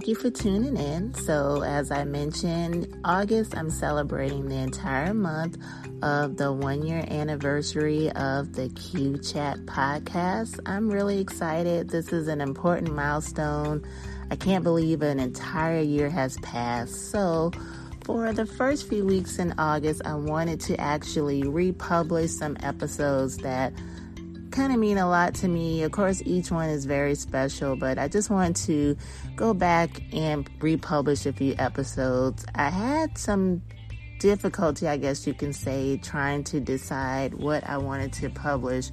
[0.00, 1.12] thank you for tuning in.
[1.12, 5.58] So, as I mentioned, August, I'm celebrating the entire month
[6.00, 10.58] of the one year anniversary of the Q Chat podcast.
[10.64, 11.90] I'm really excited.
[11.90, 13.86] This is an important milestone.
[14.30, 17.10] I can't believe an entire year has passed.
[17.10, 17.50] So,
[18.02, 23.74] for the first few weeks in August, I wanted to actually republish some episodes that
[24.50, 25.82] kind of mean a lot to me.
[25.82, 28.96] Of course, each one is very special, but I just want to
[29.36, 32.44] go back and republish a few episodes.
[32.54, 33.62] I had some
[34.18, 38.90] difficulty, I guess you can say, trying to decide what I wanted to publish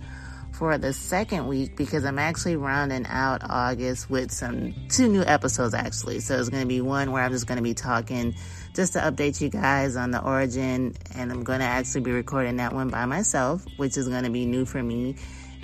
[0.54, 5.76] for the second week because I'm actually rounding out August with some two new episodes
[5.76, 6.20] actually.
[6.20, 8.34] So it's going to be one where I'm just going to be talking
[8.74, 12.58] just to update you guys on the origin and I'm going to actually be recording
[12.58, 15.16] that one by myself, which is going to be new for me.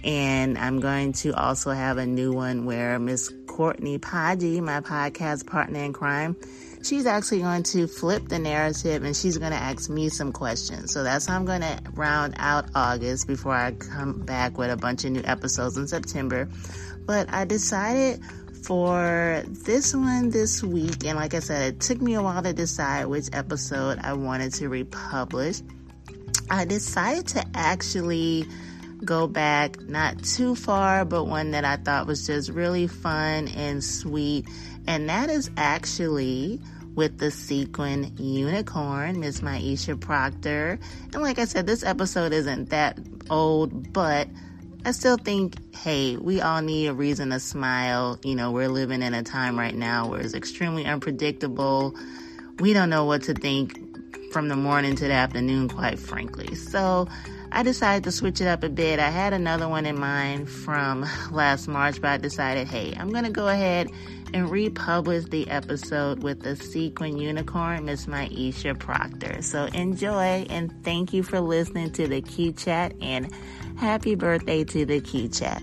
[0.03, 5.48] And I'm going to also have a new one where Miss Courtney Podgy, my podcast
[5.48, 6.35] partner in crime,
[6.84, 10.91] she's actually going to flip the narrative and she's going to ask me some questions.
[10.91, 14.77] So that's how I'm going to round out August before I come back with a
[14.77, 16.49] bunch of new episodes in September.
[17.05, 18.21] But I decided
[18.63, 22.54] for this one this week, and like I said, it took me a while to
[22.54, 25.62] decide which episode I wanted to republish.
[26.49, 28.48] I decided to actually
[29.05, 33.84] go back not too far, but one that I thought was just really fun and
[33.84, 34.48] sweet.
[34.87, 36.59] And that is actually
[36.96, 40.79] with the sequin unicorn, Miss Myisha Procter.
[41.13, 44.27] And like I said, this episode isn't that old, but
[44.85, 48.20] I still think, hey, we all need a reason to smile.
[48.24, 51.96] You know, we're living in a time right now where it's extremely unpredictable.
[52.59, 53.79] We don't know what to think
[54.31, 56.55] from the morning to the afternoon, quite frankly.
[56.55, 57.07] So
[57.55, 58.99] I decided to switch it up a bit.
[58.99, 63.26] I had another one in mind from last March, but I decided, hey, I'm going
[63.26, 63.91] to go ahead
[64.34, 69.44] and republish the episode with the sequin unicorn, Miss Myisha Procter.
[69.44, 73.31] So enjoy and thank you for listening to the Q Chat and
[73.78, 75.62] happy birthday to the Q Chat.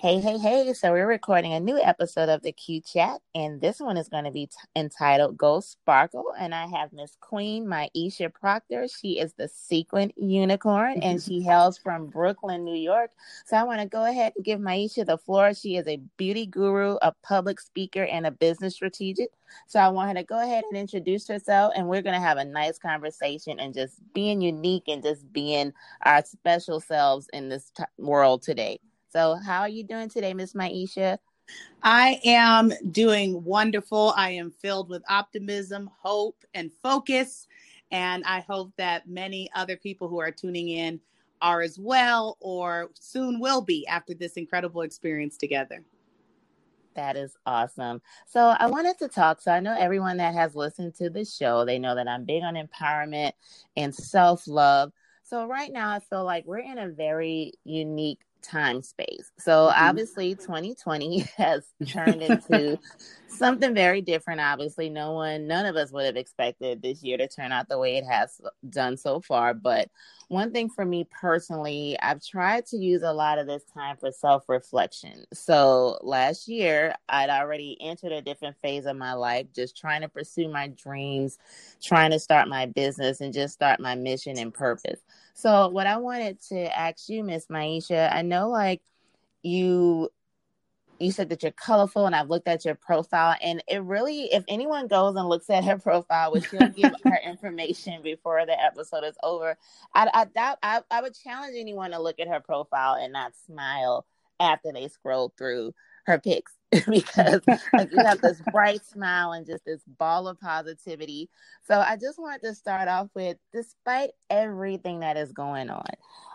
[0.00, 0.72] Hey, hey, hey.
[0.74, 4.26] So we're recording a new episode of the Q Chat, and this one is going
[4.26, 6.26] to be t- entitled Geaux Sparkle.
[6.38, 8.86] And I have Miss Queen my Myisha Procter.
[8.86, 13.10] She is the sequin unicorn, and she hails from Brooklyn, New York.
[13.44, 15.52] So I want to go ahead and give Myisha the floor.
[15.52, 19.30] She is a beauty guru, a public speaker, and a business strategist.
[19.66, 22.38] So I want her to go ahead and introduce herself, and we're going to have
[22.38, 25.72] a nice conversation and just being unique and just being
[26.04, 28.78] our special selves in this t- world today.
[29.08, 31.18] So, how are you doing today, Miss Myisha?
[31.82, 34.12] I am doing wonderful.
[34.16, 37.46] I am filled with optimism, hope, and focus.
[37.90, 41.00] And I hope that many other people who are tuning in
[41.40, 45.82] are as well, or soon will be after this incredible experience together.
[46.94, 48.02] That is awesome.
[48.26, 49.40] So, I wanted to talk.
[49.40, 52.42] So, I know everyone that has listened to the show, they know that I'm big
[52.42, 53.32] on empowerment
[53.76, 54.92] and self love.
[55.22, 59.30] So, right now, I feel like we're in a very unique time space.
[59.38, 59.84] So mm-hmm.
[59.84, 62.78] obviously 2020 has turned into
[63.28, 64.40] something very different.
[64.40, 67.78] Obviously, no one none of us would have expected this year to turn out the
[67.78, 68.40] way it has
[68.70, 69.90] done so far, but
[70.28, 74.12] one thing for me personally, I've tried to use a lot of this time for
[74.12, 75.24] self reflection.
[75.32, 80.08] So last year, I'd already entered a different phase of my life, just trying to
[80.08, 81.38] pursue my dreams,
[81.82, 85.00] trying to start my business, and just start my mission and purpose.
[85.38, 88.82] So, what I wanted to ask you, Miss Myisha, I know like
[89.42, 90.10] you
[90.98, 94.42] you said that you're colorful and I've looked at your profile and it really if
[94.48, 99.04] anyone goes and looks at her profile which she'll give her information before the episode
[99.04, 99.56] is over
[99.94, 103.30] I, I doubt I, I would challenge anyone to look at her profile and not
[103.46, 104.06] smile
[104.40, 105.72] after they scroll through
[106.06, 106.57] her pics
[106.90, 107.40] because
[107.72, 111.28] like you have this bright smile and just this ball of positivity.
[111.66, 115.86] So I just wanted to start off with despite everything that is going on,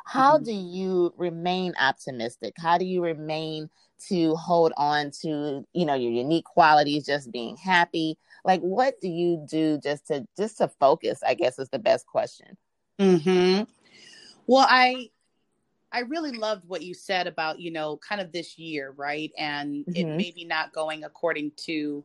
[0.06, 0.46] how mm-hmm.
[0.46, 2.54] do you remain optimistic?
[2.58, 3.70] How do you remain
[4.10, 8.18] to hold on to, you know, your unique qualities, just being happy?
[8.44, 12.08] Like what do you do just to just to focus, I guess is the best
[12.08, 12.58] question.
[13.00, 13.68] Mhm.
[14.48, 15.10] Well, I
[15.94, 19.32] I really loved what you said about, you know, kind of this year, right?
[19.38, 19.96] And mm-hmm.
[19.96, 22.04] it maybe not going according to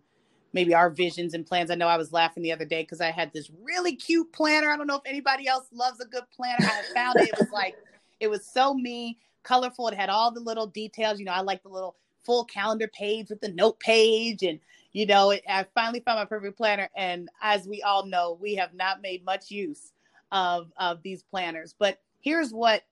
[0.53, 1.71] maybe our visions and plans.
[1.71, 4.71] I know I was laughing the other day because I had this really cute planner.
[4.71, 6.67] I don't know if anybody else loves a good planner.
[6.67, 7.29] I found it.
[7.29, 7.77] It was like,
[8.21, 9.89] it was so me, colorful.
[9.89, 11.19] It had all the little details.
[11.19, 14.43] You know, I like the little full calendar page with the note page.
[14.43, 14.61] And,
[14.93, 16.91] you know, it, I finally found my perfect planner.
[16.95, 19.93] And as we all know, we have not made much use
[20.31, 21.75] of, of these planners.
[21.79, 22.85] But here's what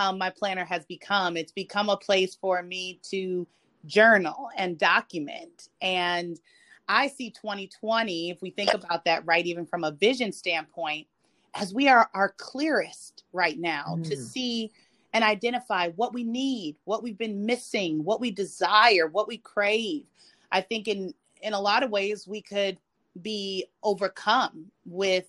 [0.00, 1.36] um, my planner has become.
[1.36, 3.46] It's become a place for me to
[3.84, 5.68] journal and document.
[5.82, 6.40] And
[6.88, 11.06] I see 2020, if we think about that, right, even from a vision standpoint,
[11.54, 14.08] as we are our clearest right now mm.
[14.08, 14.72] to see
[15.12, 20.06] and identify what we need, what we've been missing, what we desire, what we crave.
[20.50, 21.12] I think in
[21.42, 22.78] in a lot of ways we could
[23.20, 25.26] be overcome with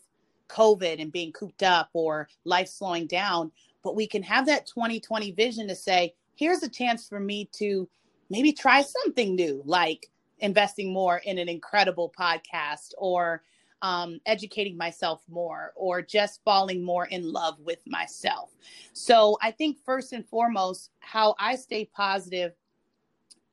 [0.49, 3.51] COVID and being cooped up or life slowing down,
[3.83, 7.87] but we can have that 2020 vision to say, here's a chance for me to
[8.29, 13.43] maybe try something new, like investing more in an incredible podcast or
[13.81, 18.51] um, educating myself more or just falling more in love with myself.
[18.93, 22.53] So I think first and foremost, how I stay positive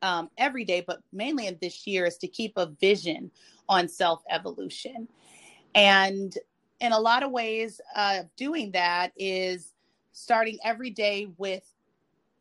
[0.03, 3.31] um, every day, but mainly in this year, is to keep a vision
[3.69, 5.09] on self evolution.
[5.75, 6.37] And
[6.81, 9.75] in a lot of ways, uh, doing that is
[10.19, 11.65] starting every day with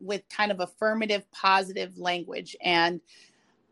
[0.00, 2.56] with kind of affirmative, positive language.
[2.62, 3.00] And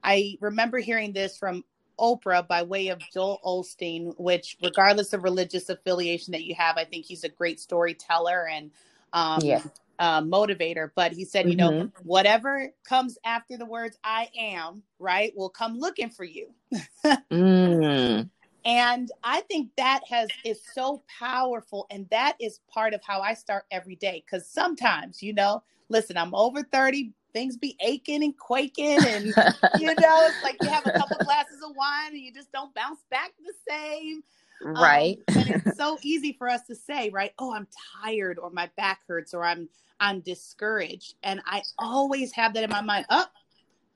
[0.02, 1.64] I remember hearing this from
[1.98, 6.84] Oprah by way of Joel Osteen which, regardless of religious affiliation that you have, I
[6.84, 8.70] think he's a great storyteller and
[9.12, 9.62] um, yeah.
[9.98, 10.90] uh, motivator.
[10.94, 11.50] But he said, mm-hmm.
[11.50, 12.02] you know, mm-hmm.
[12.02, 16.50] whatever comes after the words "I am," right, will come looking for you.
[17.30, 18.28] mm.
[18.66, 23.34] And I think that has is so powerful, and that is part of how I
[23.34, 24.24] start every day.
[24.26, 29.26] Because sometimes, you know, listen, I'm over thirty things be aching and quaking and
[29.74, 32.74] you know it's like you have a couple glasses of wine and you just don't
[32.74, 34.22] bounce back the same
[34.62, 37.68] right um, and it's so easy for us to say right oh i'm
[38.02, 39.68] tired or my back hurts or i'm
[40.00, 43.26] i'm discouraged and i always have that in my mind oh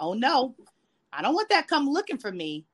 [0.01, 0.55] oh no
[1.11, 2.67] i don't want that come looking for me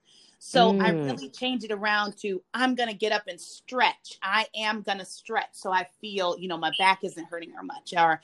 [0.48, 0.80] so mm.
[0.80, 4.16] I really change it around to I'm going to get up and stretch.
[4.22, 7.64] I am going to stretch so I feel, you know, my back isn't hurting or
[7.64, 7.92] much.
[7.96, 8.20] Or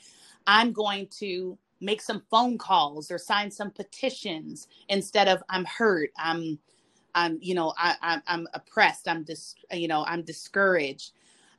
[0.47, 6.11] I'm going to make some phone calls or sign some petitions instead of I'm hurt,
[6.17, 6.59] I'm
[7.13, 11.11] I'm you know I, I'm, I'm oppressed, I'm dis you know I'm discouraged.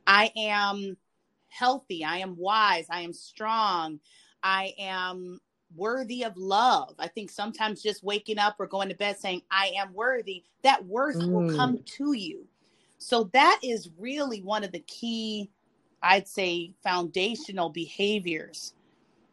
[0.07, 0.97] I am
[1.47, 3.99] healthy, I am wise, I am strong,
[4.41, 5.39] I am
[5.75, 6.95] worthy of love.
[6.99, 10.85] I think sometimes just waking up or going to bed saying I am worthy, that
[10.85, 11.29] worth mm.
[11.29, 12.47] will come to you.
[12.97, 15.49] So that is really one of the key
[16.01, 18.73] I'd say foundational behaviors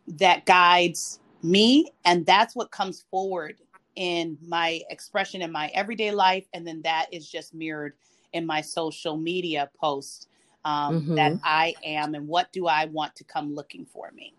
[0.08, 3.56] that guides me and that's what comes forward
[3.96, 7.94] in my expression in my everyday life and then that is just mirrored
[8.32, 10.28] in my social media posts
[10.64, 11.14] um, mm-hmm.
[11.14, 14.32] that i am and what do i want to come looking for me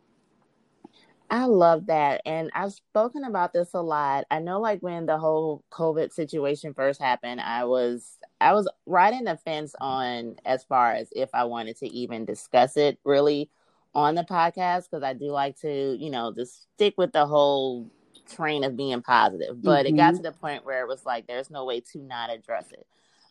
[1.33, 2.21] I love that.
[2.27, 4.25] And I've spoken about this a lot.
[4.30, 9.24] I know like when the whole COVID situation first happened, I was I was riding
[9.24, 13.50] the fence on as far as if I wanted to even discuss it really
[13.95, 17.89] on the podcast because I do like to, you know, just stick with the whole
[18.30, 19.59] train of being positive.
[19.59, 19.95] But mm-hmm.
[19.95, 20.18] it got mm-hmm.
[20.18, 22.85] to the point where it was like there's no way to not address it.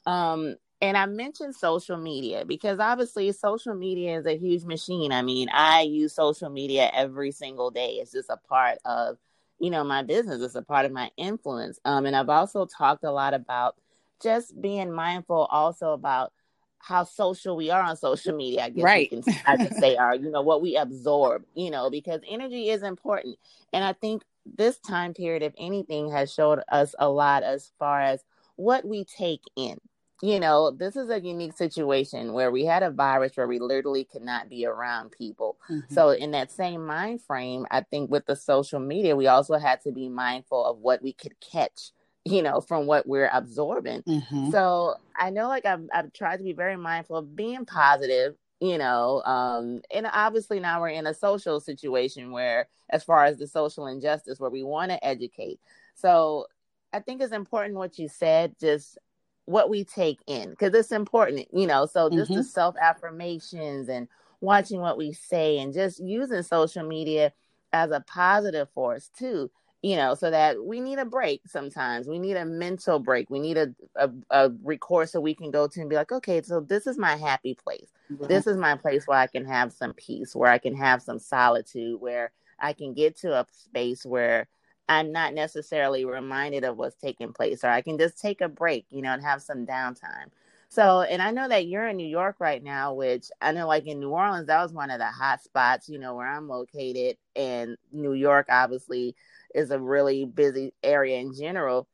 [0.06, 5.12] Um, and I mentioned social media because obviously social media is a huge machine.
[5.12, 8.00] I mean, I use social media every single day.
[8.00, 9.16] It's just a part of,
[9.60, 10.42] you know, my business.
[10.42, 11.78] It's a part of my influence.
[11.84, 13.76] Um, and I've also talked a lot about
[14.20, 16.32] just being mindful also about
[16.80, 18.64] how social we are on social media.
[18.64, 19.08] I guess right.
[19.08, 22.82] can, I can say are, you know, what we absorb, you know, because energy is
[22.82, 23.38] important.
[23.72, 24.24] And I think
[24.56, 28.24] this time period, if anything, has showed us a lot as far as
[28.56, 29.78] what we take in.
[30.22, 34.04] You know, this is a unique situation where we had a virus where we literally
[34.04, 35.58] could not be around people.
[35.68, 35.92] Mm-hmm.
[35.92, 39.80] So, in that same mind frame, I think with the social media, we also had
[39.82, 41.90] to be mindful of what we could catch
[42.24, 44.02] you know, from what we're absorbing.
[44.02, 44.50] Mm-hmm.
[44.50, 48.78] So I know like I've, I've tried to be very mindful of being positive, you
[48.78, 53.46] know, um, and obviously now we're in a social situation where, as far as the
[53.46, 55.58] social injustice, where we want to educate.
[55.94, 56.46] So
[56.92, 58.98] I think it's important what you said, just
[59.46, 61.86] what we take in, because it's important, you know.
[61.86, 62.38] So just mm-hmm.
[62.38, 64.08] the self affirmations and
[64.40, 67.32] watching what we say and just using social media
[67.72, 69.50] as a positive force too
[69.82, 72.06] you know, so that we need a break sometimes.
[72.06, 73.28] We need a mental break.
[73.30, 76.40] We need a, a, a recourse so we can go to and be like, okay,
[76.42, 77.88] so this is my happy place.
[78.10, 78.26] Mm-hmm.
[78.26, 81.18] This is my place where I can have some peace, where I can have some
[81.18, 82.30] solitude, where
[82.60, 84.46] I can get to a space where
[84.88, 88.86] I'm not necessarily reminded of what's taking place, or I can just take a break,
[88.90, 90.28] you know, and have some downtime.
[90.68, 93.86] So, and I know that you're in New York right now, which I know, like
[93.86, 97.16] in New Orleans, that was one of the hot spots, you know, where I'm located.
[97.36, 99.14] And New York, obviously,
[99.54, 101.88] is a really busy area in general.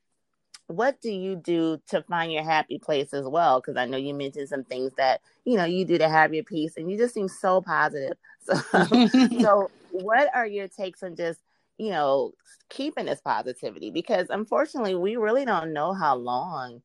[0.66, 3.60] what do you do to find your happy place as well?
[3.60, 6.44] Because I know you mentioned some things that you know you do to have your
[6.44, 8.16] peace, and you just seem so positive.
[8.40, 8.56] So,
[9.40, 11.40] so what are your takes on just
[11.78, 12.32] you know
[12.68, 13.90] keeping this positivity?
[13.90, 16.82] Because unfortunately, we really don't know how long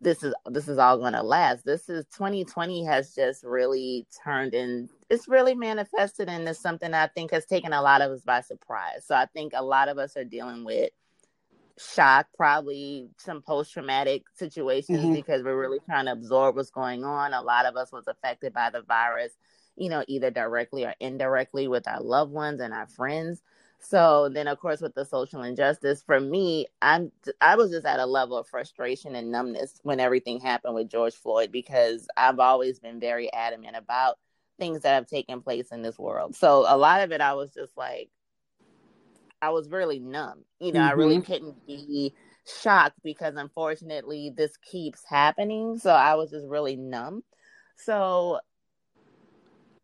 [0.00, 1.64] this is this is all going to last.
[1.64, 4.88] This is 2020 has just really turned in.
[5.08, 9.04] It's really manifested into something I think has taken a lot of us by surprise.
[9.06, 10.90] So I think a lot of us are dealing with
[11.78, 15.14] shock, probably some post traumatic situations mm-hmm.
[15.14, 17.32] because we're really trying to absorb what's going on.
[17.32, 19.32] A lot of us was affected by the virus,
[19.76, 23.42] you know, either directly or indirectly with our loved ones and our friends.
[23.82, 27.10] So then, of course, with the social injustice, for me, I'm
[27.40, 31.14] I was just at a level of frustration and numbness when everything happened with George
[31.14, 34.18] Floyd because I've always been very adamant about
[34.58, 36.36] things that have taken place in this world.
[36.36, 38.10] So a lot of it, I was just like,
[39.40, 40.44] I was really numb.
[40.60, 40.88] You know, mm-hmm.
[40.90, 41.32] I really mm-hmm.
[41.32, 42.14] couldn't be
[42.62, 45.78] shocked because unfortunately this keeps happening.
[45.78, 47.22] So I was just really numb.
[47.76, 48.40] So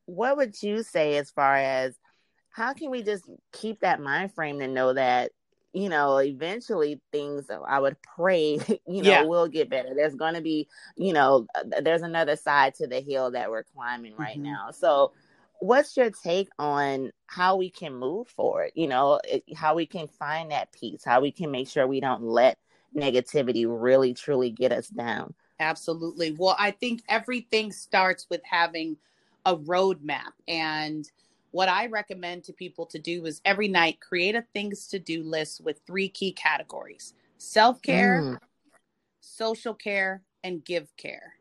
[0.04, 1.98] what would you say as far as
[2.56, 5.30] how can we just keep that mind frame to know that
[5.74, 9.22] you know eventually things i would pray you know yeah.
[9.22, 9.90] will get better.
[9.94, 11.46] There's going to be you know
[11.82, 14.44] there's another side to the hill that we're climbing right mm-hmm.
[14.44, 14.70] now.
[14.70, 15.12] So
[15.60, 18.70] what's your take on how we can move forward?
[18.74, 19.20] You know
[19.54, 22.58] how we can find that peace how we can make sure we don't let
[22.96, 25.34] negativity really truly get us down?
[25.60, 26.34] Absolutely.
[26.38, 28.96] Well i think everything starts with having
[29.44, 31.08] a roadmap and
[31.50, 35.22] what i recommend to people to do is every night create a things to do
[35.22, 38.38] list with three key categories self-care mm.
[39.20, 41.34] social care and give care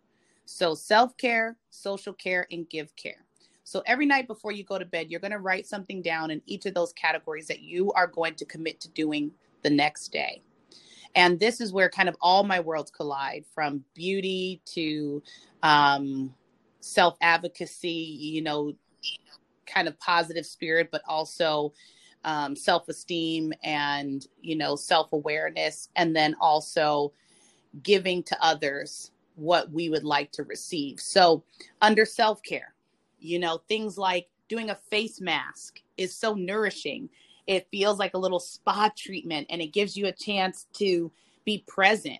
[0.46, 3.26] so self-care social care and give care
[3.66, 6.40] so every night before you go to bed, you're going to write something down in
[6.46, 9.32] each of those categories that you are going to commit to doing
[9.64, 10.44] the next day.
[11.16, 15.24] And this is where kind of all my worlds collide from beauty to
[15.64, 16.36] um,
[16.80, 18.74] self advocacy, you know,
[19.66, 21.74] kind of positive spirit, but also
[22.24, 25.90] um, self esteem and, you know, self awareness.
[25.96, 27.14] And then also
[27.84, 31.00] giving to others what we would like to receive.
[31.00, 31.44] So,
[31.82, 32.74] under self care,
[33.20, 37.10] you know, things like doing a face mask is so nourishing.
[37.48, 41.12] It feels like a little spa treatment and it gives you a chance to
[41.46, 42.20] be present.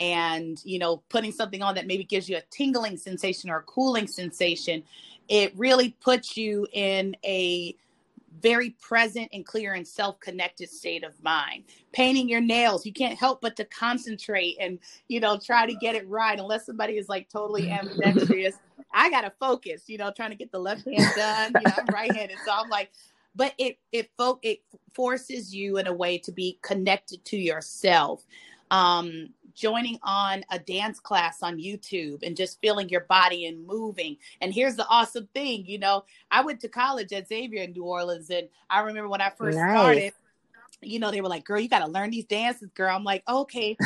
[0.00, 3.62] And, you know, putting something on that maybe gives you a tingling sensation or a
[3.62, 4.84] cooling sensation,
[5.28, 7.74] it really puts you in a
[8.40, 11.64] very present and clear and self-connected state of mind.
[11.92, 15.94] Painting your nails you can't help but to concentrate and you know try to get
[15.94, 18.54] it right unless somebody is like totally ambidextrous.
[18.92, 21.86] I gotta focus you know trying to get the left hand done you know i'm
[21.92, 22.90] right-handed so i'm like
[23.34, 24.60] but it it fo- it
[24.92, 28.24] forces you in a way to be connected to yourself
[28.70, 34.16] um joining on a dance class on YouTube and just feeling your body and moving.
[34.40, 37.82] And here's the awesome thing, you know, I went to college at Xavier in New
[37.82, 39.70] Orleans, and I remember when I first nice.
[39.70, 40.12] started
[40.80, 42.94] you know, they were like, girl, you got to learn these dances, girl.
[42.94, 43.76] I'm like, okay,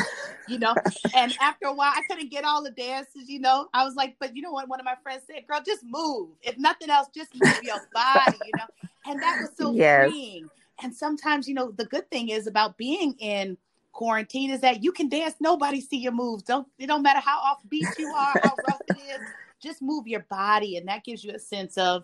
[0.47, 0.75] you know.
[1.15, 3.67] and after a while, I couldn't get all the dances, you know.
[3.73, 4.67] I was like, but you know what?
[4.67, 6.29] One of my friends said, girl, just move.
[6.41, 8.89] If nothing else, just move your body, you know.
[9.05, 10.09] And that was so yes.
[10.09, 10.49] freeing.
[10.81, 13.57] And sometimes, you know, the good thing is about being in
[13.93, 15.35] quarantine is that you can dance.
[15.39, 16.43] Nobody see your moves.
[16.43, 19.21] Don't it don't matter how off beat you are, how rough it is.
[19.61, 22.03] Just move your body, and that gives you a sense of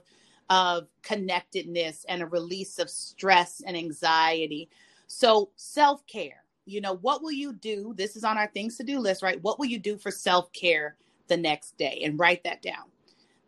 [0.50, 4.70] of connectedness and a release of stress and anxiety.
[5.08, 6.44] So self care.
[6.66, 7.94] You know, what will you do?
[7.98, 9.42] This is on our things to do list, right?
[9.42, 10.96] What will you do for self care
[11.28, 12.02] the next day?
[12.06, 12.86] And write that down.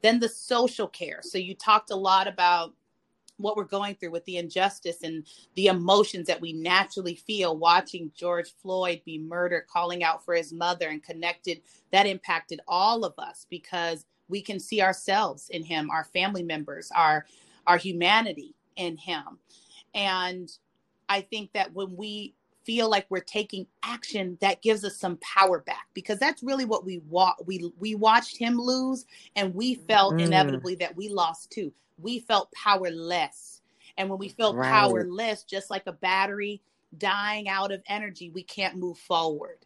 [0.02, 1.20] Then the social care.
[1.22, 2.74] So you talked a lot about
[3.42, 8.12] what we're going through with the injustice and the emotions that we naturally feel watching
[8.16, 13.14] George Floyd be murdered, calling out for his mother and connected, that impacted all of
[13.18, 17.26] us because we can see ourselves in him, our family members, our
[17.68, 19.38] our humanity in him.
[19.94, 20.52] And
[21.10, 22.34] I think that when we
[22.64, 26.86] feel like we're taking action that gives us some power back because that's really what
[26.86, 29.06] we wa- we we watched him lose
[29.36, 30.22] and we felt mm.
[30.22, 33.62] inevitably that we lost too we felt powerless.
[33.98, 34.70] And when we felt right.
[34.70, 36.62] powerless, just like a battery
[36.98, 39.58] dying out of energy, we can't move forward.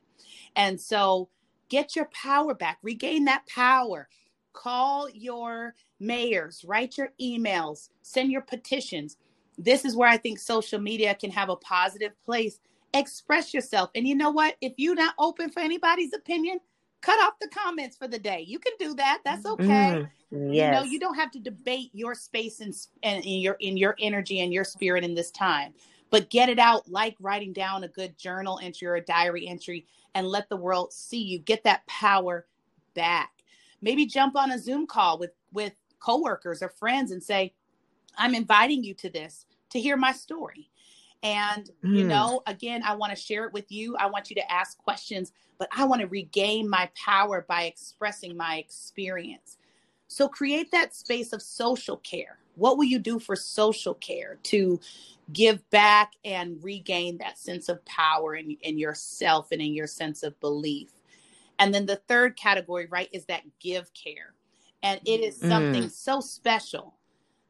[0.55, 1.29] And so
[1.69, 4.07] get your power back, regain that power.
[4.53, 9.17] Call your mayors, write your emails, send your petitions.
[9.57, 12.59] This is where I think social media can have a positive place.
[12.93, 13.89] Express yourself.
[13.95, 14.55] And you know what?
[14.61, 16.59] If you're not open for anybody's opinion,
[17.05, 18.43] cut off the comments for the day.
[18.47, 19.21] You can do that.
[19.23, 19.99] That's okay.
[20.33, 20.65] Mm, yes.
[20.65, 23.95] You know, you don't have to debate your space and, and in your in your
[23.99, 25.73] energy and your spirit in this time.
[26.09, 29.85] but get it out like writing down a good journal entry or a diary entry
[30.15, 31.39] and let the world see you.
[31.39, 32.47] Get that power
[32.95, 33.31] back.
[33.81, 37.53] Maybe jump on a Zoom call with with coworkers or friends and say,
[38.17, 40.69] "I'm inviting you to this to hear my story."
[41.25, 41.95] And mm.
[41.95, 43.97] you know, again, I want to share it with you.
[43.97, 48.37] I want you to ask questions, but I want to regain my power by expressing
[48.37, 49.57] my experience.
[50.07, 52.37] So create that space of social care.
[52.53, 54.79] What will you do for social care to
[55.33, 60.21] give back and regain that sense of power in, in yourself and in your sense
[60.21, 60.91] of belief?
[61.57, 64.35] And then the third category, right, is that give care.
[64.83, 65.91] And it is something mm.
[65.91, 66.93] so special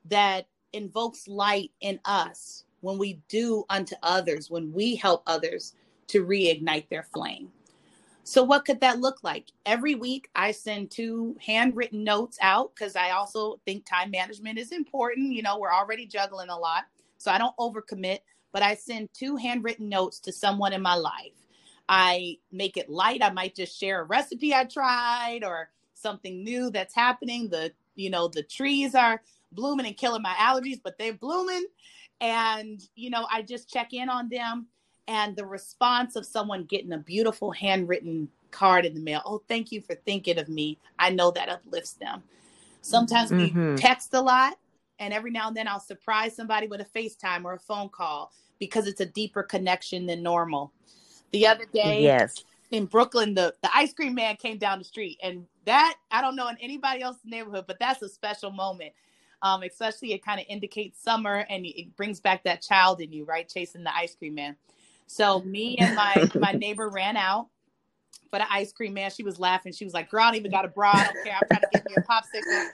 [0.05, 5.74] that invokes light in us when we do unto others, when we help others
[6.08, 7.50] to reignite their flame.
[8.24, 9.48] So, what could that look like?
[9.65, 14.72] Every week, I send two handwritten notes out because I also think time management is
[14.72, 15.34] important.
[15.34, 16.86] You know, we're already juggling a lot.
[17.18, 18.20] So, I don't overcommit,
[18.51, 21.34] but I send two handwritten notes to someone in my life.
[21.89, 23.24] I make it light.
[23.24, 27.50] I might just share a recipe I tried or something new that's happening.
[27.50, 31.65] The, you know, the trees are blooming and killing my allergies, but they're blooming.
[32.22, 34.67] And, you know, I just check in on them
[35.07, 39.22] and the response of someone getting a beautiful handwritten card in the mail.
[39.25, 40.79] Oh thank you for thinking of me.
[40.98, 42.24] I know that uplifts them.
[42.81, 43.72] Sometimes mm-hmm.
[43.72, 44.57] we text a lot
[45.00, 48.31] and every now and then i'll surprise somebody with a facetime or a phone call
[48.60, 50.72] because it's a deeper connection than normal.
[51.31, 52.43] The other day yes.
[52.72, 56.36] in brooklyn the, the ice cream man came down the street and that i don't
[56.36, 58.93] know in anybody else's neighborhood but that's a special moment
[59.45, 63.23] um, especially it kind of indicates summer and it brings back that child in you
[63.25, 64.55] right chasing the ice cream man
[65.07, 67.47] so me and my my neighbor ran out
[68.29, 69.11] for the ice cream man.
[69.11, 69.71] She was laughing.
[69.71, 70.91] She was like, "Girl, I don't even got a bra.
[70.93, 71.35] I don't care.
[71.35, 72.69] I'm trying to get me a popsicle."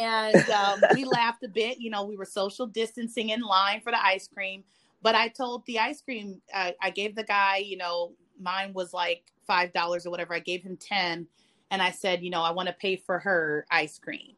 [0.00, 1.78] And um, we laughed a bit.
[1.78, 4.64] You know, we were social distancing in line for the ice cream.
[5.02, 8.94] But I told the ice cream, uh, I gave the guy, you know, mine was
[8.94, 10.34] like five dollars or whatever.
[10.34, 11.26] I gave him ten,
[11.70, 14.32] and I said, you know, I want to pay for her ice cream.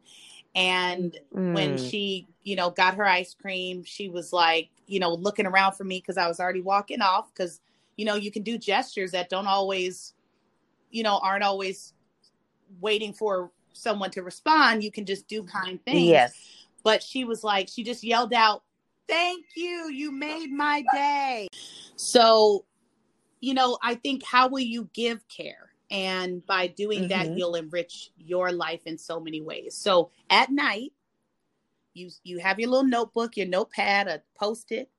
[0.56, 1.54] And mm.
[1.54, 5.75] when she, you know, got her ice cream, she was like, you know, looking around
[5.75, 7.32] for me because I was already walking off.
[7.32, 7.60] Because,
[7.97, 10.14] you know, you can do gestures that don't always,
[10.90, 11.92] you know, aren't always
[12.80, 14.82] waiting for someone to respond.
[14.82, 16.08] You can just do kind things.
[16.08, 16.34] Yes.
[16.82, 18.62] But she was like, she just yelled out,
[19.08, 19.88] Thank you.
[19.90, 21.49] You made my day.
[21.95, 22.64] So,
[23.40, 25.66] you know, I think how will you give care?
[25.90, 27.08] And by doing mm-hmm.
[27.08, 29.75] that, you'll enrich your life in so many ways.
[29.76, 30.92] So at night,
[31.94, 34.90] you you have your little notebook, your notepad, a post-it.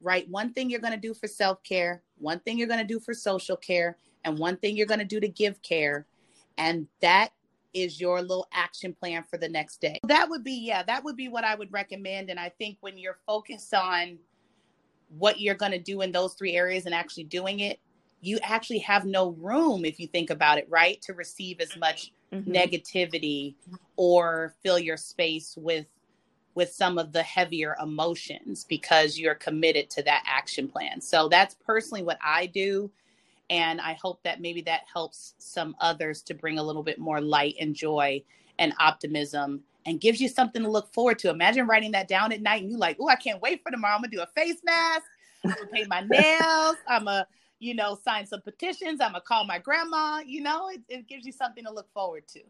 [0.00, 2.98] Write one thing you're going to do for self-care, one thing you're going to do
[2.98, 6.06] for social care, and one thing you're going to do to give care.
[6.58, 7.30] And that
[7.72, 9.98] is your little action plan for the next day.
[10.04, 12.30] That would be, yeah, that would be what I would recommend.
[12.30, 14.18] And I think when you're focused on
[15.18, 17.80] what you're going to do in those three areas and actually doing it,
[18.22, 22.12] you actually have no room if you think about it right to receive as much
[22.32, 22.50] mm-hmm.
[22.50, 23.54] negativity
[23.96, 25.86] or fill your space with
[26.54, 31.00] with some of the heavier emotions because you're committed to that action plan.
[31.00, 32.90] So that's personally what i do
[33.50, 37.20] and i hope that maybe that helps some others to bring a little bit more
[37.20, 38.22] light and joy
[38.58, 41.28] and optimism and gives you something to look forward to.
[41.28, 43.94] Imagine writing that down at night and you like oh i can't wait for tomorrow.
[43.94, 45.04] I'm gonna do a face mask.
[45.44, 46.76] I'm gonna paint my nails.
[46.88, 47.26] I'm a
[47.62, 49.00] you know, sign some petitions.
[49.00, 50.20] I'm gonna call my grandma.
[50.26, 52.40] You know, it, it gives you something to look forward to.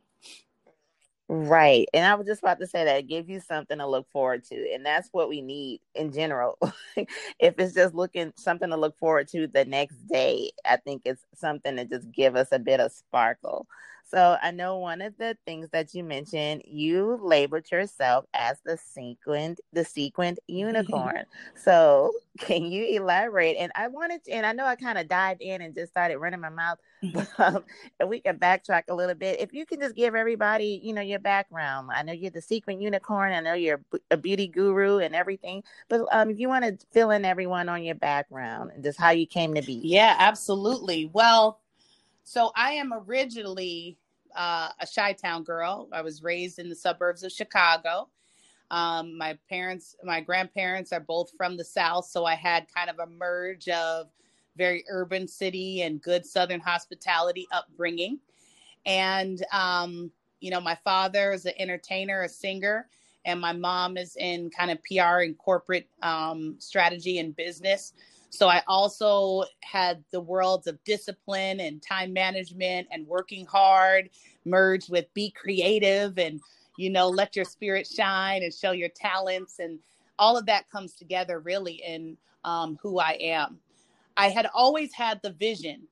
[1.28, 1.86] Right.
[1.94, 4.44] And I was just about to say that it gives you something to look forward
[4.44, 4.72] to.
[4.72, 6.58] And that's what we need in general.
[6.96, 11.24] if it's just looking something to look forward to the next day, I think it's
[11.34, 13.66] something to just give us a bit of sparkle.
[14.12, 18.76] So I know one of the things that you mentioned, you labeled yourself as the
[18.76, 21.24] sequined, the sequined unicorn.
[21.54, 23.56] so can you elaborate?
[23.56, 26.18] And I wanted to, and I know I kind of dived in and just started
[26.18, 26.76] running my mouth,
[27.14, 27.64] but um,
[28.06, 31.18] we can backtrack a little bit, if you can just give everybody, you know, your
[31.18, 31.88] background.
[31.90, 33.32] I know you're the sequined unicorn.
[33.32, 37.12] I know you're a beauty guru and everything, but um, if you want to fill
[37.12, 39.80] in everyone on your background and just how you came to be.
[39.82, 41.10] Yeah, absolutely.
[41.14, 41.60] Well,
[42.24, 43.96] so I am originally
[44.36, 45.88] uh, a Chi Town girl.
[45.92, 48.08] I was raised in the suburbs of Chicago.
[48.70, 52.98] Um, my parents, my grandparents are both from the South, so I had kind of
[52.98, 54.08] a merge of
[54.56, 58.18] very urban city and good Southern hospitality upbringing.
[58.86, 62.88] And um, you know, my father is an entertainer, a singer,
[63.24, 67.92] and my mom is in kind of PR and corporate um, strategy and business.
[68.32, 74.08] So I also had the worlds of discipline and time management and working hard
[74.46, 76.40] merged with be creative and
[76.78, 79.78] you know let your spirit shine and show your talents and
[80.18, 83.58] all of that comes together really in um, who I am.
[84.16, 85.82] I had always had the vision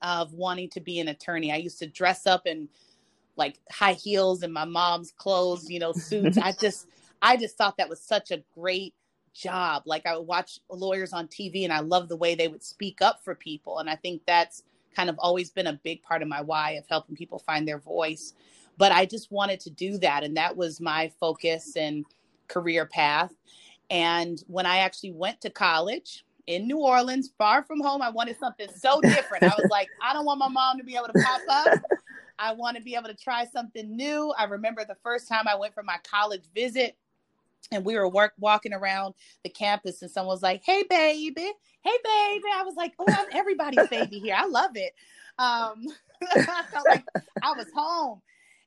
[0.00, 1.52] of wanting to be an attorney.
[1.52, 2.68] I used to dress up in
[3.36, 6.38] like high heels and my mom's clothes, you know, suits.
[6.42, 6.86] I just
[7.20, 8.94] I just thought that was such a great
[9.34, 9.82] job.
[9.86, 13.02] Like I would watch lawyers on TV and I love the way they would speak
[13.02, 13.78] up for people.
[13.78, 14.62] And I think that's
[14.94, 17.78] kind of always been a big part of my why of helping people find their
[17.78, 18.34] voice.
[18.78, 20.24] But I just wanted to do that.
[20.24, 22.04] And that was my focus and
[22.48, 23.32] career path.
[23.90, 28.02] And when I actually went to college, in New Orleans, far from home.
[28.02, 29.44] I wanted something so different.
[29.44, 31.80] I was like, I don't want my mom to be able to pop up.
[32.38, 34.34] I want to be able to try something new.
[34.36, 36.96] I remember the first time I went for my college visit
[37.70, 41.98] and we were work walking around the campus and someone was like, Hey baby, hey
[42.04, 42.48] baby.
[42.54, 44.34] I was like, Oh, I'm everybody's baby here.
[44.36, 44.92] I love it.
[45.38, 45.86] Um,
[46.22, 47.04] I felt like
[47.42, 48.20] I was home.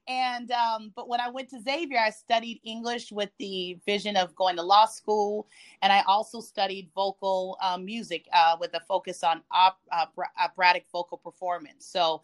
[0.08, 4.36] And um, but when I went to Xavier, I studied English with the vision of
[4.36, 5.48] going to law school,
[5.82, 9.82] and I also studied vocal um, music uh, with a focus on op-
[10.38, 11.88] operatic vocal performance.
[11.88, 12.22] So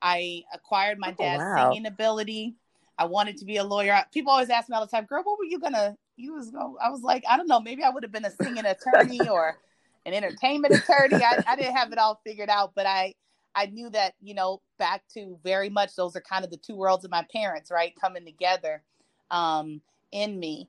[0.00, 1.70] I acquired my oh, dad's oh, wow.
[1.72, 2.54] singing ability.
[2.98, 4.00] I wanted to be a lawyer.
[4.12, 6.76] People always ask me all the time, "Girl, what were you gonna?" You was going.
[6.82, 7.60] I was like, I don't know.
[7.60, 9.58] Maybe I would have been a singing attorney or
[10.06, 11.16] an entertainment attorney.
[11.16, 13.14] I, I didn't have it all figured out, but I
[13.54, 16.74] I knew that, you know, back to very much those are kind of the two
[16.74, 17.94] worlds of my parents, right?
[18.00, 18.82] Coming together
[19.30, 19.80] um,
[20.12, 20.68] in me.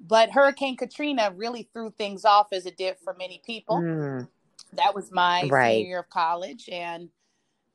[0.00, 3.76] But Hurricane Katrina really threw things off as it did for many people.
[3.76, 4.28] Mm.
[4.74, 5.74] That was my right.
[5.74, 6.68] senior year of college.
[6.70, 7.08] And,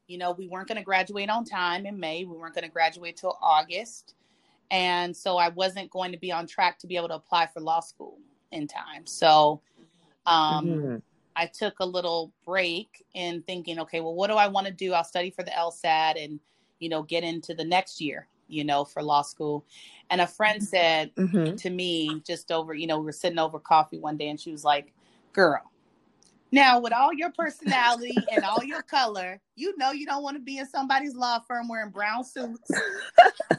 [0.07, 2.23] you know, we weren't going to graduate on time in May.
[2.23, 4.13] We weren't going to graduate till August.
[4.71, 7.59] And so I wasn't going to be on track to be able to apply for
[7.59, 8.17] law school
[8.51, 9.05] in time.
[9.05, 9.61] So,
[10.25, 10.95] um, mm-hmm
[11.35, 14.93] I took a little break in thinking, okay, well, what do I want to do?
[14.93, 16.39] I'll study for the LSAT and,
[16.79, 19.65] you know, get into the next year, you know, for law school.
[20.09, 21.55] And a friend said mm-hmm.
[21.55, 24.51] to me, just over, you know, we were sitting over coffee one day and she
[24.51, 24.93] was like,
[25.33, 25.71] girl,
[26.55, 30.41] now with all your personality and all your color, you know, you don't want to
[30.41, 32.71] be in somebody's law firm wearing brown suits.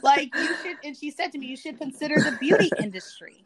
[0.01, 3.45] like you should, and she said to me, you should consider the beauty industry.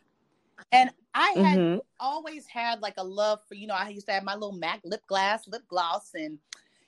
[0.71, 1.79] And I had mm-hmm.
[1.99, 4.79] always had like a love for, you know, I used to have my little MAC
[4.85, 6.39] lip glass, lip gloss, and,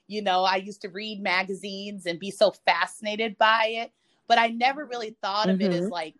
[0.08, 3.91] you know, I used to read magazines and be so fascinated by it.
[4.28, 5.56] But I never really thought mm-hmm.
[5.56, 5.91] of it as mm-hmm.
[5.91, 6.15] like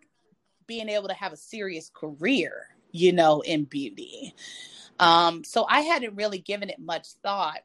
[0.66, 4.34] being able to have a serious career, you know, in beauty.
[4.98, 7.60] Um, so I hadn't really given it much thought.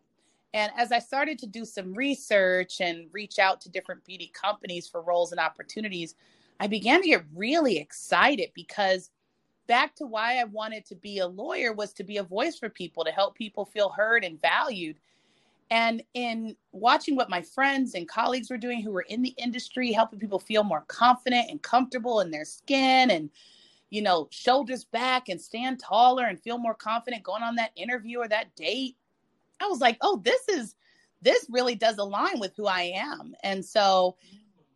[0.53, 4.87] And as I started to do some research and reach out to different beauty companies
[4.87, 6.15] for roles and opportunities,
[6.59, 9.11] I began to get really excited because
[9.67, 12.69] back to why I wanted to be a lawyer was to be a voice for
[12.69, 14.97] people, to help people feel heard and valued.
[15.69, 19.91] And in watching what my friends and colleagues were doing who were in the industry,
[19.91, 23.29] helping people feel more confident and comfortable in their skin and,
[23.89, 28.19] you know, shoulders back and stand taller and feel more confident going on that interview
[28.19, 28.95] or that date,
[29.59, 30.75] I was like, oh, this is,
[31.21, 33.35] this really does align with who I am.
[33.43, 34.15] And so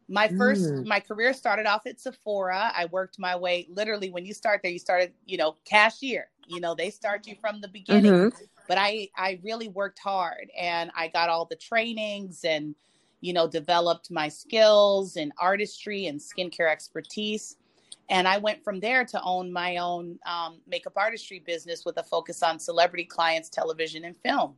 [0.09, 0.85] my first mm.
[0.85, 2.71] my career started off at Sephora.
[2.75, 6.29] I worked my way literally when you start there, you started, you know, cashier.
[6.47, 8.11] You know, they start you from the beginning.
[8.11, 8.43] Mm-hmm.
[8.67, 12.75] But I I really worked hard and I got all the trainings and
[13.21, 17.55] you know, developed my skills and artistry and skincare expertise.
[18.09, 22.03] And I went from there to own my own um, makeup artistry business with a
[22.03, 24.55] focus on celebrity clients, television, and film.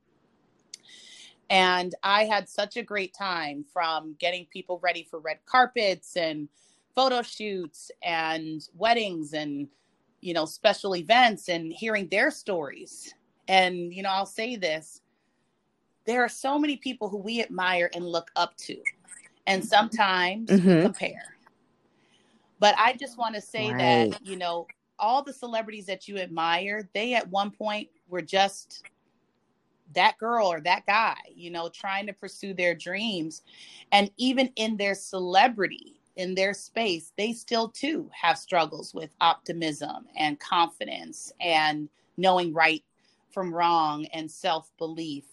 [1.49, 6.49] And I had such a great time from getting people ready for red carpets and
[6.95, 9.67] photo shoots and weddings and,
[10.21, 13.13] you know, special events and hearing their stories.
[13.47, 15.01] And, you know, I'll say this
[16.05, 18.77] there are so many people who we admire and look up to,
[19.47, 20.83] and sometimes mm-hmm.
[20.83, 21.34] compare.
[22.65, 24.09] But I just want to say right.
[24.09, 24.65] that, you know,
[24.97, 28.85] all the celebrities that you admire, they at one point were just
[29.93, 33.43] that girl or that guy, you know, trying to pursue their dreams.
[33.91, 40.07] And even in their celebrity, in their space, they still too have struggles with optimism
[40.17, 42.83] and confidence and knowing right
[43.29, 45.25] from wrong and self belief.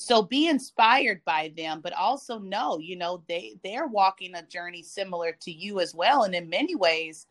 [0.00, 4.80] So be inspired by them, but also know, you know, they they're walking a journey
[4.80, 6.22] similar to you as well.
[6.22, 7.26] And in many ways,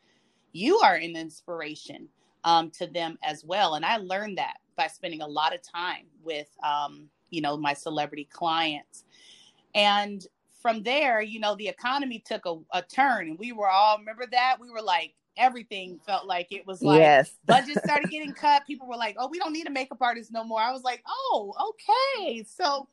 [0.52, 2.10] you are an inspiration
[2.44, 3.76] um, to them as well.
[3.76, 7.74] And I learned that by spending a lot of time with, um, you know, my
[7.74, 9.06] celebrity clients.
[9.74, 10.28] And
[10.62, 14.26] from there, you know, the economy took a, a turn and we were all, remember
[14.30, 14.58] that?
[14.60, 17.32] We were like, everything felt like it was like yes.
[17.46, 18.66] budgets started getting cut.
[18.66, 20.60] People were like, oh, we don't need a makeup artist no more.
[20.60, 22.44] I was like, oh, okay.
[22.44, 22.88] So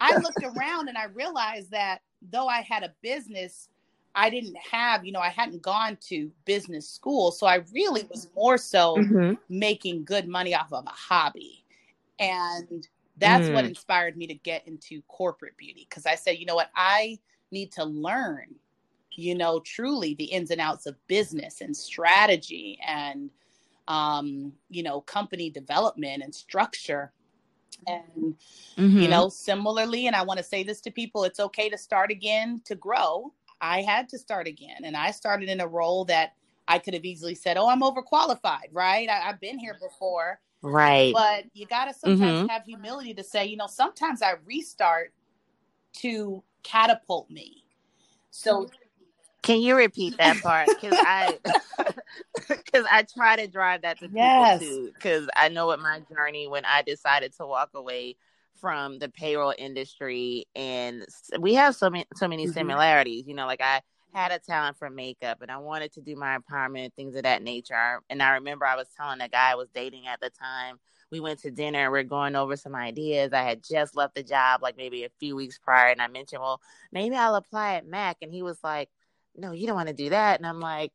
[0.00, 3.68] I looked around and I realized that though I had a business,
[4.14, 7.30] I didn't have, you know, I hadn't gone to business school.
[7.30, 9.34] So I really was more so mm-hmm.
[9.48, 11.64] making good money off of a hobby.
[12.18, 12.86] And
[13.18, 13.54] that's mm.
[13.54, 17.18] what inspired me to get into corporate beauty because I said, you know what, I
[17.50, 18.54] need to learn,
[19.12, 23.30] you know, truly the ins and outs of business and strategy and,
[23.88, 27.12] um, you know, company development and structure.
[27.86, 28.36] And,
[28.76, 28.98] mm-hmm.
[28.98, 32.10] you know, similarly, and I want to say this to people it's okay to start
[32.10, 33.32] again to grow.
[33.60, 34.84] I had to start again.
[34.84, 36.34] And I started in a role that
[36.68, 39.08] I could have easily said, oh, I'm overqualified, right?
[39.08, 40.40] I, have been here before.
[40.62, 41.12] Right.
[41.12, 42.46] But you got to sometimes mm-hmm.
[42.46, 45.12] have humility to say, you know, sometimes I restart
[45.94, 47.64] to catapult me.
[48.30, 48.68] So
[49.42, 50.68] can you repeat that part?
[50.68, 51.38] Because I,
[52.48, 54.60] because I try to drive that to yes.
[54.60, 54.92] people too.
[54.94, 58.16] Because I know what my journey when I decided to walk away
[58.60, 61.04] from the payroll industry, and
[61.38, 62.52] we have so many so many mm-hmm.
[62.52, 63.26] similarities.
[63.26, 63.80] You know, like I
[64.12, 67.42] had a talent for makeup, and I wanted to do my empowerment things of that
[67.42, 68.00] nature.
[68.10, 70.78] And I remember I was telling a guy I was dating at the time.
[71.10, 71.84] We went to dinner.
[71.84, 73.32] And We are going over some ideas.
[73.32, 76.42] I had just left the job, like maybe a few weeks prior, and I mentioned,
[76.42, 76.60] "Well,
[76.92, 78.90] maybe I'll apply at Mac." And he was like,
[79.40, 80.92] "No, you don't want to do that." And I'm like,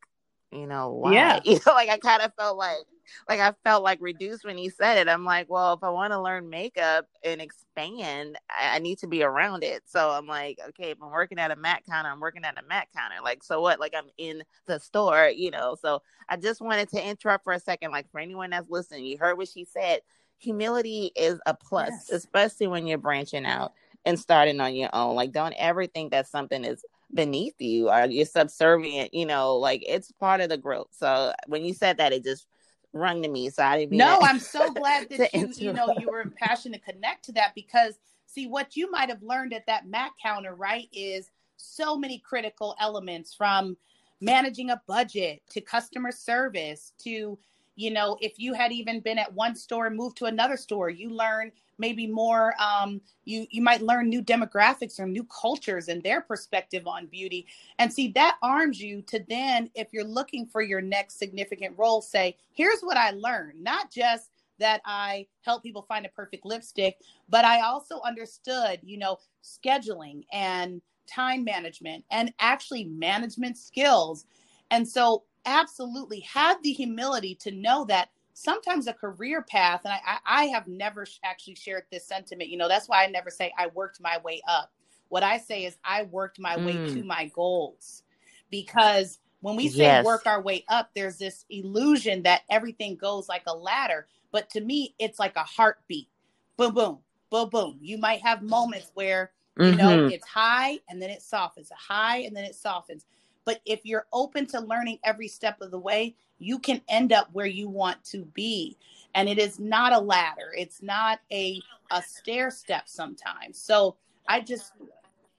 [0.52, 1.40] "You know why?" Yeah.
[1.46, 2.86] You know, like I kind of felt like
[3.28, 5.10] like I felt like reduced when he said it.
[5.10, 9.08] I'm like, well, if I want to learn makeup and expand, I, I, need to
[9.08, 9.84] be around it.
[9.86, 12.68] So I'm like, okay, if I'm working at a Mac counter, I'm working at a
[12.68, 13.18] Mac counter.
[13.24, 13.80] Like, so what?
[13.80, 15.76] Like I'm in the store, you know.
[15.82, 17.92] So I just wanted to interrupt for a second.
[17.92, 20.02] Like for anyone that's listening, you heard what she said.
[20.40, 22.10] Humility is a plus, yes.
[22.12, 23.72] especially when you're branching out
[24.04, 25.16] and starting on your own.
[25.16, 26.84] Like, don't ever think that something is
[27.16, 30.90] beneath you or you're subservient, you know, like it's part of the growth.
[30.92, 32.46] So when you said that, it just
[32.94, 33.50] rung to me.
[33.50, 33.98] So I didn't.
[33.98, 37.56] No, I'm so glad that you, you know, you were passionate to connect to that
[37.56, 40.88] because see what you might have learned at that Mac counter, right?
[40.92, 43.78] Is so many critical elements from
[44.22, 47.38] managing a budget to customer service to
[47.76, 50.90] you know if you had even been at one store and moved to another store
[50.90, 56.02] you learn maybe more um, you you might learn new demographics or new cultures and
[56.04, 57.46] their perspective on beauty.
[57.80, 62.02] And see that arms you to then if you're looking for your next significant role
[62.02, 63.64] say here's what i learned.
[63.64, 68.98] Not just that i help people find a perfect lipstick but i also understood you
[68.98, 74.26] know scheduling and time management and actually management skills.
[74.72, 80.18] And so absolutely have the humility to know that sometimes a career path, and I,
[80.26, 82.50] I have never actually shared this sentiment.
[82.50, 84.72] You know, that's why I never say I worked my way up.
[85.08, 86.66] What I say is I worked my mm.
[86.66, 87.06] way to mm.
[87.06, 88.04] my goals
[88.52, 90.06] because when we say yes.
[90.06, 94.08] work our way up, there's this illusion that everything goes like a ladder.
[94.32, 96.10] But to me, it's like a heartbeat.
[96.58, 97.78] Boom, boom, boom, boom.
[97.82, 99.78] You might have moments where, you mm-hmm.
[99.78, 103.06] know, it's high and then it softens, a high and then it softens.
[103.46, 107.30] But if you're open to learning every step of the way, you can end up
[107.32, 108.78] where you want to be.
[109.14, 110.54] And it is not a ladder.
[110.58, 113.60] It's not a a stair step sometimes.
[113.60, 113.96] So
[114.28, 114.74] I just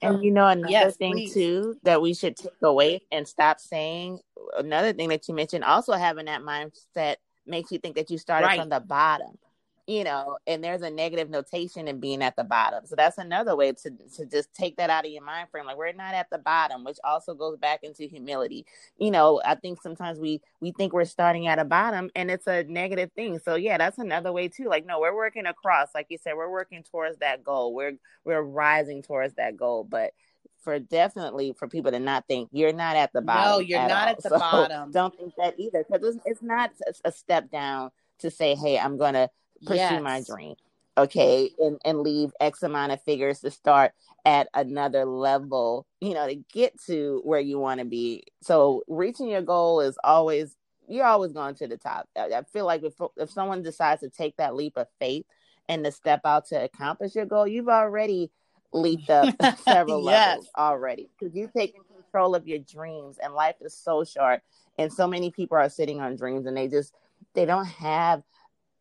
[0.03, 1.35] and you know another yes, thing please.
[1.35, 4.21] too that we should take away and stop saying
[4.57, 7.17] another thing that you mentioned also having that mindset
[7.47, 8.61] makes you think that you started right.
[8.61, 9.39] from the bottom
[9.87, 12.85] you know, and there's a negative notation in being at the bottom.
[12.87, 15.65] So that's another way to to just take that out of your mind frame.
[15.65, 18.67] Like we're not at the bottom, which also goes back into humility.
[18.99, 22.49] You know, I think sometimes we we think we're starting at a bottom and it's
[22.49, 23.39] a negative thing.
[23.39, 24.69] So yeah, that's another way too.
[24.69, 25.89] Like, no, we're working across.
[25.95, 27.73] Like you said, we're working towards that goal.
[27.73, 29.85] We're we're rising towards that goal.
[29.85, 30.15] But
[30.63, 33.53] for definitely for people to not think you're not at the bottom.
[33.53, 34.15] No, you're not all.
[34.15, 34.91] at the so bottom.
[34.91, 36.73] Don't think that either, because it's, it's not
[37.05, 39.31] a step down to say, hey, I'm gonna
[39.65, 40.03] pursue yes.
[40.03, 40.55] my dream
[40.99, 43.93] okay and and leave x amount of figures to start
[44.25, 49.29] at another level you know to get to where you want to be so reaching
[49.29, 50.57] your goal is always
[50.89, 54.09] you're always going to the top i, I feel like if, if someone decides to
[54.09, 55.27] take that leap of faith
[55.69, 58.31] and to step out to accomplish your goal you've already
[58.73, 60.29] leaped up several yes.
[60.29, 64.43] levels already because you've taken control of your dreams and life is so short
[64.79, 66.95] and so many people are sitting on dreams and they just
[67.35, 68.23] they don't have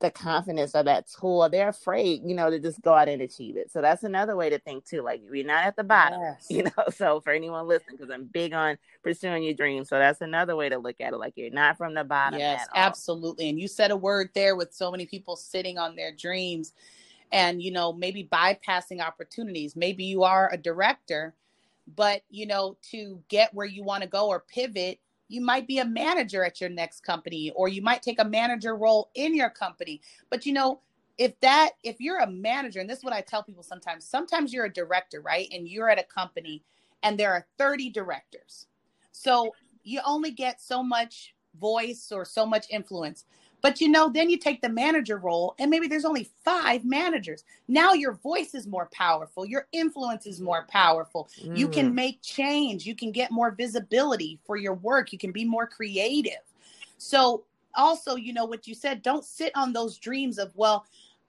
[0.02, 1.48] the confidence of that tool.
[1.50, 3.72] They're afraid, you know, to just go out and achieve it.
[3.72, 5.02] So that's another way to think too.
[5.02, 6.48] Like we're not at the bottom, yes.
[6.50, 6.84] you know.
[6.94, 10.70] So for anyone listening, because I'm big on pursuing your dreams, so that's another way
[10.70, 11.18] to look at it.
[11.18, 12.40] Like you're not from the bottom.
[12.40, 13.50] Yes, absolutely.
[13.50, 16.74] And you said a word there with so many people sitting on their dreams,
[17.32, 19.76] and you know maybe bypassing opportunities.
[19.76, 21.34] Maybe you are a director,
[21.96, 25.80] but you know to get where you want to go or pivot you might be
[25.80, 29.50] a manager at your next company or you might take a manager role in your
[29.50, 30.02] company.
[30.30, 30.82] But you know
[31.18, 34.52] if that if you're a manager and this is what i tell people sometimes sometimes
[34.52, 35.48] you're a director right?
[35.54, 36.62] And you're at a company
[37.04, 38.68] and there are 30 directors.
[39.12, 43.26] So you only get so much voice or so much influence.
[43.66, 47.44] But you know, then you take the manager role, and maybe there's only five managers.
[47.68, 51.30] Now your voice is more powerful, your influence is more powerful.
[51.44, 51.58] Mm.
[51.58, 51.96] You can mm.
[51.96, 56.44] make change, you can get more visibility for your work, you can be more creative.
[57.00, 60.86] So, also, you know, what you said, don't sit on those dreams of, well,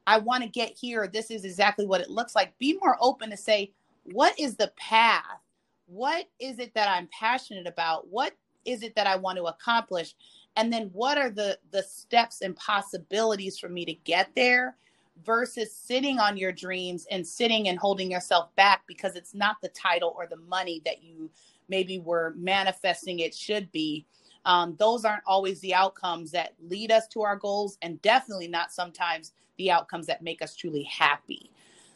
[0.07, 1.09] I want to get here.
[1.09, 2.59] This is exactly what it looks like.
[2.59, 3.73] Be more open to say,
[4.13, 5.41] what is the path?
[5.87, 8.09] What is it that I'm passionate about?
[8.09, 8.35] What
[8.67, 10.15] is it that I want to accomplish?
[10.57, 14.77] And then what are the the steps and possibilities for me to get there
[15.25, 19.69] versus sitting on your dreams and sitting and holding yourself back because it's not the
[19.69, 21.31] title or the money that you
[21.69, 24.05] maybe were manifesting it should be.
[24.45, 28.73] Um, those aren't always the outcomes that lead us to our goals and definitely not
[28.73, 31.51] sometimes the outcomes that make us truly happy.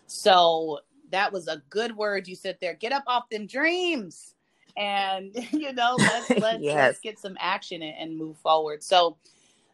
[0.07, 2.75] So that was a good word you said there.
[2.75, 4.35] Get up off them dreams
[4.77, 6.75] and you know let's let's, yes.
[6.75, 8.83] let's get some action and, and move forward.
[8.83, 9.17] So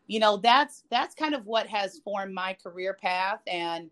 [0.07, 3.41] you know that's that's kind of what has formed my career path.
[3.47, 3.91] And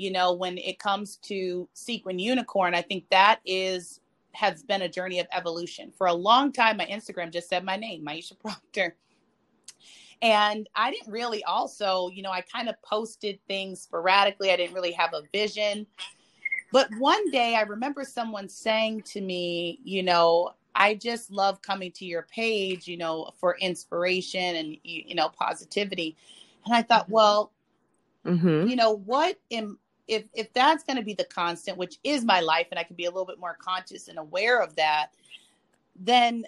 [0.00, 4.00] you know when it comes to sequin unicorn i think that is
[4.32, 5.92] has been a journey of evolution.
[5.96, 8.96] For a long time my instagram just said my name Myisha Procter.
[10.22, 14.50] And i didn't really also you know i kind of posted things sporadically.
[14.50, 15.86] I didn't really have a vision
[16.72, 21.92] but one day I remember someone saying to me, you know, I just love coming
[21.92, 26.16] to your page, you know, for inspiration and you know positivity.
[26.64, 27.12] And I thought, mm-hmm.
[27.12, 27.52] well,
[28.24, 28.68] mm-hmm.
[28.68, 29.78] you know, what am
[30.08, 32.96] if if that's going to be the constant, which is my life, and I can
[32.96, 35.08] be a little bit more conscious and aware of that,
[35.96, 36.44] then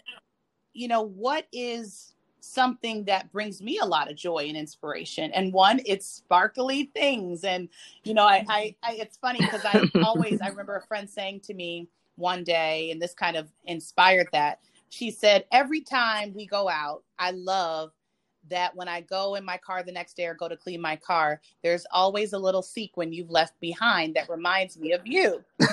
[0.72, 5.30] you know, what is something that brings me a lot of joy and inspiration.
[5.32, 7.44] And one, it's sparkly things.
[7.44, 7.68] And,
[8.02, 11.40] you know, I, I, I it's funny because I always, I remember a friend saying
[11.40, 14.60] to me one day, and this kind of inspired that.
[14.88, 17.92] She said, every time we go out, I love
[18.50, 20.96] that when I go in my car the next day or go to clean my
[20.96, 25.44] car, there's always a little sequin you've left behind that reminds me of you.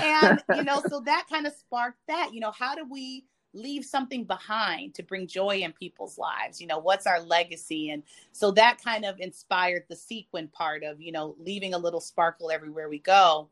[0.00, 2.30] and, you know, so that kind of sparked that.
[2.32, 6.66] You know, how do we leave something behind to bring joy in people's lives you
[6.66, 7.90] know what's our legacy?
[7.90, 12.00] And so that kind of inspired the sequin part of you know leaving a little
[12.00, 13.48] sparkle everywhere we go.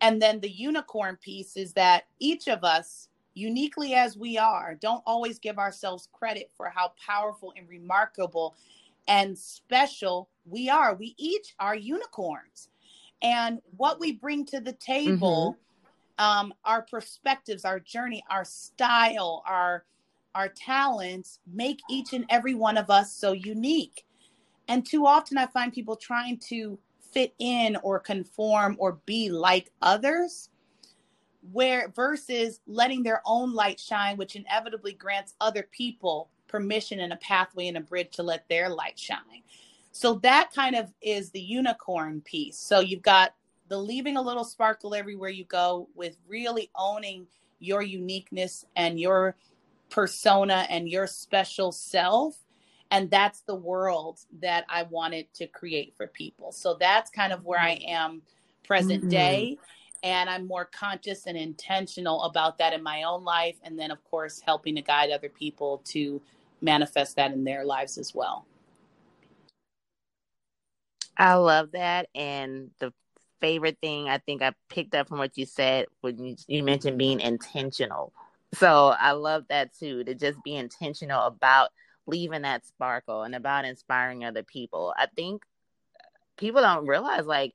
[0.00, 5.02] And then the unicorn piece is that each of us uniquely as we are don't
[5.06, 8.54] always give ourselves credit for how powerful and remarkable
[9.08, 10.94] and special we are.
[10.94, 12.68] We each are unicorns.
[13.22, 15.62] And what we bring to the table mm-hmm
[16.18, 19.84] um, our perspectives, our journey, our style, our
[20.34, 24.06] our talents make each and every one of us so unique.
[24.68, 26.78] And too often I find people trying to
[27.12, 30.48] fit in or conform or be like others
[31.50, 37.16] where versus letting their own light shine which inevitably grants other people permission and a
[37.16, 39.42] pathway and a bridge to let their light shine.
[39.90, 42.58] So that kind of is the unicorn piece.
[42.58, 43.34] So you've got
[43.72, 47.26] the leaving a little sparkle everywhere you go with really owning
[47.58, 49.34] your uniqueness and your
[49.88, 52.36] persona and your special self
[52.90, 56.52] and that's the world that I wanted to create for people.
[56.52, 58.20] So that's kind of where I am
[58.62, 59.08] present mm-hmm.
[59.08, 59.58] day
[60.02, 64.04] and I'm more conscious and intentional about that in my own life and then of
[64.04, 66.20] course helping to guide other people to
[66.60, 68.44] manifest that in their lives as well.
[71.16, 72.92] I love that and the
[73.42, 76.96] favorite thing I think I picked up from what you said when you, you mentioned
[76.96, 78.12] being intentional.
[78.54, 81.70] So I love that too, to just be intentional about
[82.06, 84.94] leaving that sparkle and about inspiring other people.
[84.96, 85.42] I think
[86.36, 87.52] people don't realize like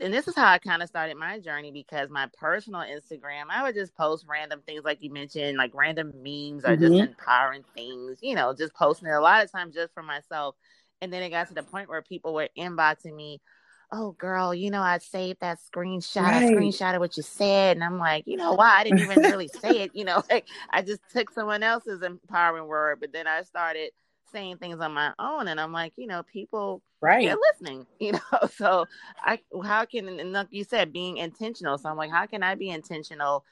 [0.00, 3.62] and this is how I kind of started my journey because my personal Instagram, I
[3.62, 6.82] would just post random things like you mentioned, like random memes or mm-hmm.
[6.82, 10.54] just empowering things, you know, just posting it a lot of times just for myself.
[11.02, 13.40] And then it got to the point where people were inboxing me,
[13.92, 16.42] oh girl, you know, I saved that screenshot, right.
[16.42, 17.76] I screenshotted what you said.
[17.76, 18.78] And I'm like, you know why?
[18.78, 22.66] I didn't even really say it, you know, like I just took someone else's empowering
[22.66, 23.90] word, but then I started
[24.32, 28.12] saying things on my own and I'm like, you know, people right they're listening, you
[28.12, 28.48] know.
[28.54, 28.86] So
[29.22, 31.78] I how can and like you said, being intentional.
[31.78, 33.44] So I'm like, how can I be intentional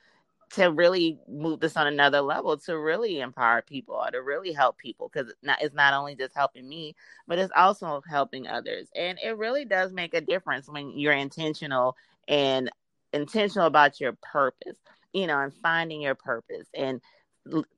[0.50, 4.78] to really move this on another level to really empower people or to really help
[4.78, 6.94] people because not, it's not only just helping me
[7.26, 8.88] but it's also helping others.
[8.96, 11.96] And it really does make a difference when you're intentional
[12.26, 12.70] and
[13.12, 14.76] intentional about your purpose
[15.12, 16.66] you know and finding your purpose.
[16.74, 17.00] And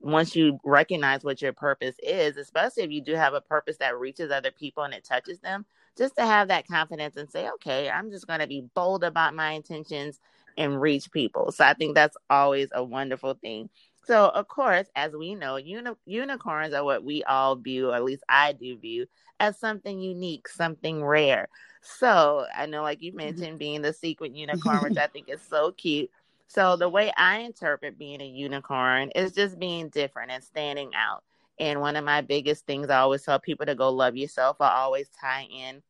[0.00, 3.98] once you recognize what your purpose is especially if you do have a purpose that
[3.98, 5.64] reaches other people and it touches them
[5.96, 9.34] just to have that confidence and say okay i'm just going to be bold about
[9.34, 10.18] my intentions
[10.60, 11.50] and reach people.
[11.52, 13.70] So I think that's always a wonderful thing.
[14.04, 18.04] So, of course, as we know, uni- unicorns are what we all view, or at
[18.04, 19.06] least I do view,
[19.40, 21.48] as something unique, something rare.
[21.80, 23.18] So, I know, like you mm-hmm.
[23.18, 26.10] mentioned, being the sequin unicorn, which I think is so cute.
[26.46, 31.22] So, the way I interpret being a unicorn is just being different and standing out.
[31.58, 34.58] And one of my biggest things I always tell people to go love yourself.
[34.60, 35.82] I always tie in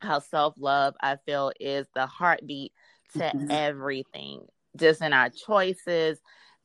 [0.00, 2.72] how self love I feel is the heartbeat
[3.14, 3.50] to mm-hmm.
[3.50, 4.40] everything,
[4.76, 6.18] just in our choices,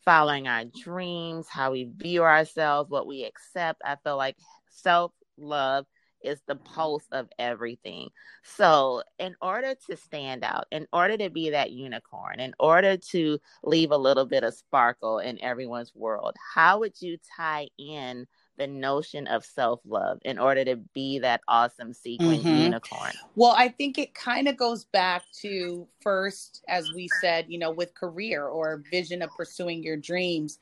[0.06, 3.82] following our dreams, how we view ourselves, what we accept.
[3.84, 4.38] I feel like
[4.70, 5.86] self love
[6.24, 8.10] is the pulse of everything.
[8.44, 13.40] So, in order to stand out, in order to be that unicorn, in order to
[13.64, 18.26] leave a little bit of sparkle in everyone's world, how would you tie in
[18.58, 22.56] the notion of self love in order to be that awesome sequin mm-hmm.
[22.56, 23.14] unicorn?
[23.36, 27.72] Well, I think it kind of goes back to first, as we said, you know,
[27.72, 30.60] with career or vision of pursuing your dreams.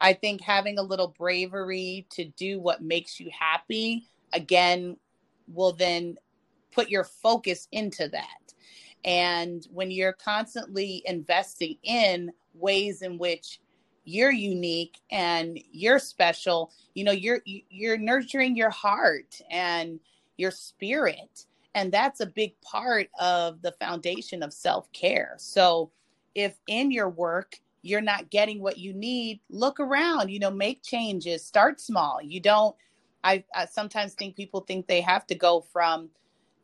[0.00, 4.96] I think having a little bravery to do what makes you happy again
[5.48, 6.16] will then
[6.72, 8.54] put your focus into that.
[9.04, 13.60] And when you're constantly investing in ways in which
[14.08, 16.72] you're unique and you're special.
[16.94, 20.00] You know you're you're nurturing your heart and
[20.36, 21.44] your spirit.
[21.74, 25.34] And that's a big part of the foundation of self-care.
[25.36, 25.90] So
[26.34, 30.82] if in your work you're not getting what you need look around you know make
[30.82, 32.20] changes start small.
[32.22, 32.74] You don't
[33.22, 36.08] I, I sometimes think people think they have to go from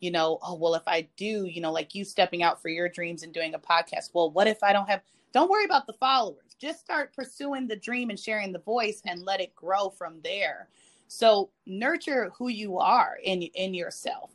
[0.01, 2.89] you know oh well if i do you know like you stepping out for your
[2.89, 5.03] dreams and doing a podcast well what if i don't have
[5.35, 6.55] don't worry about the followers.
[6.61, 10.69] Just start pursuing the dream and sharing the voice and let it grow from there.
[11.09, 14.31] So nurture who you are in in yourself.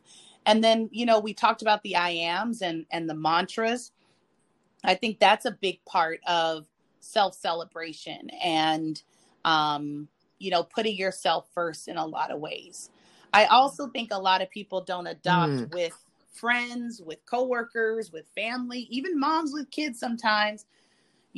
[0.45, 3.93] And then you know we talked about the i ams and and the mantras.
[4.83, 6.67] I think that's a big part of
[6.99, 9.01] self celebration and
[9.45, 12.89] um you know putting yourself first in a lot of ways.
[13.31, 15.73] I also think a lot of people don't adopt mm.
[15.73, 15.93] with
[16.33, 20.65] friends with coworkers with family even moms with kids sometimes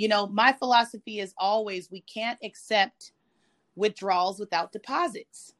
[0.01, 3.11] you know, my philosophy is always we can't accept
[3.75, 5.53] withdrawals without deposits.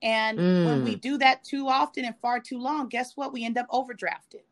[0.00, 0.66] And mm.
[0.66, 1.00] when we mm.
[1.00, 3.32] do that too often and far too long, guess what?
[3.32, 4.44] We end up overdrafted.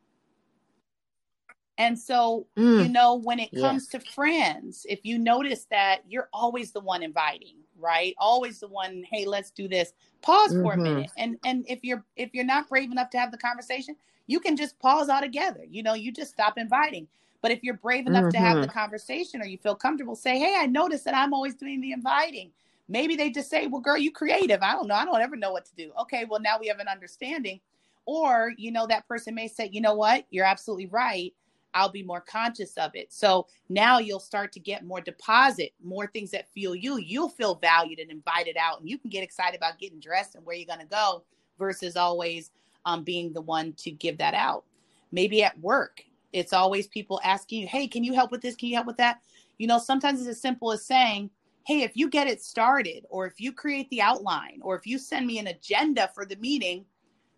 [1.78, 2.82] And so, mm.
[2.82, 7.04] you know, when it comes to friends, if you notice that you're always the one
[7.04, 8.16] inviting, right?
[8.18, 9.92] Always the one, hey, let's do this.
[10.20, 10.62] Pause mm-hmm.
[10.64, 10.82] for a mm-hmm.
[10.82, 11.11] minute.
[11.16, 13.94] And and if you're if you're not brave enough to have the conversation,
[14.26, 15.64] you can just pause altogether.
[15.70, 17.06] You know, you just stop inviting.
[17.43, 18.30] But if you're brave enough mm-hmm.
[18.30, 18.78] to have the mm-hmm.
[18.78, 22.51] conversation or you feel comfortable, say, Hey, I noticed that I'm always doing the inviting.
[22.88, 24.62] Maybe they just say, Well, girl, you creative.
[24.62, 24.95] I don't know.
[24.95, 25.93] I don't ever know what to do.
[26.03, 27.61] Okay, well, now we have an understanding.
[28.07, 30.26] Or, you know, that person may say, You know what?
[30.30, 31.32] You're absolutely right.
[31.74, 33.12] I'll be more conscious of it.
[33.12, 36.99] So now you'll start to get more deposit, more things that feel you.
[36.99, 40.45] You'll feel valued and invited out, and you can get excited about getting dressed and
[40.45, 41.22] where you're going to go
[41.59, 42.51] versus always
[42.86, 44.64] um, being the one to give that out.
[45.12, 46.03] Maybe at work,
[46.33, 48.57] it's always people asking you, hey, can you help with this?
[48.57, 49.20] Can you help with that?
[49.59, 51.31] You know, sometimes it's as simple as saying,
[51.66, 54.99] hey, if you get it started, or if you create the outline, or if you
[54.99, 56.85] send me an agenda for the meeting,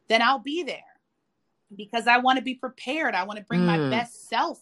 [0.08, 0.78] then I'll be there
[1.76, 3.14] because I want to be prepared.
[3.14, 3.66] I want to bring mm.
[3.66, 4.60] my best self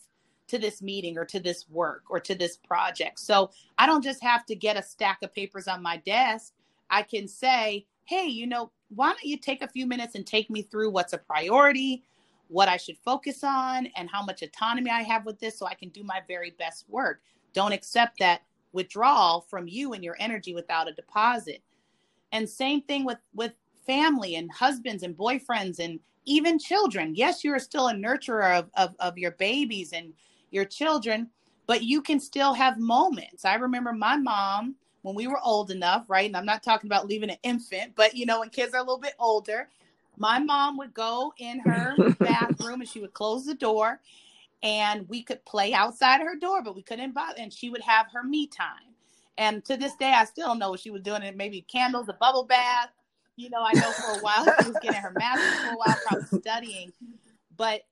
[0.49, 3.21] to this meeting or to this work or to this project.
[3.21, 6.53] So I don't just have to get a stack of papers on my desk.
[6.91, 10.51] I can say, hey, you know, why don't you take a few minutes and take
[10.51, 12.03] me through what's a priority?
[12.51, 15.75] What I should focus on and how much autonomy I have with this so I
[15.75, 17.23] can do my very best work.
[17.55, 18.43] Don't accept that
[18.73, 21.63] withdrawal from you and your energy without a deposit.
[22.33, 23.53] And same thing with with
[23.87, 27.15] family and husbands and boyfriends and even children.
[27.15, 30.13] Yes, you're still a nurturer of, of, of your babies and
[30.51, 31.29] your children,
[31.67, 33.45] but you can still have moments.
[33.45, 36.27] I remember my mom when we were old enough, right?
[36.27, 38.85] And I'm not talking about leaving an infant, but you know, when kids are a
[38.85, 39.69] little bit older,
[40.21, 44.01] my mom would go in her bathroom and she would close the door
[44.63, 47.35] and we could play outside her door, but we couldn't bother.
[47.39, 48.95] And she would have her me time.
[49.39, 51.23] And to this day, I still don't know what she was doing.
[51.23, 52.91] It maybe candles, a bubble bath.
[53.37, 55.97] You know, I know for a while she was getting her master's for a while,
[56.07, 56.93] probably studying.
[57.57, 57.83] But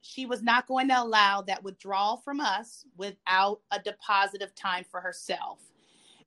[0.00, 4.84] she was not going to allow that withdrawal from us without a deposit of time
[4.90, 5.60] for herself.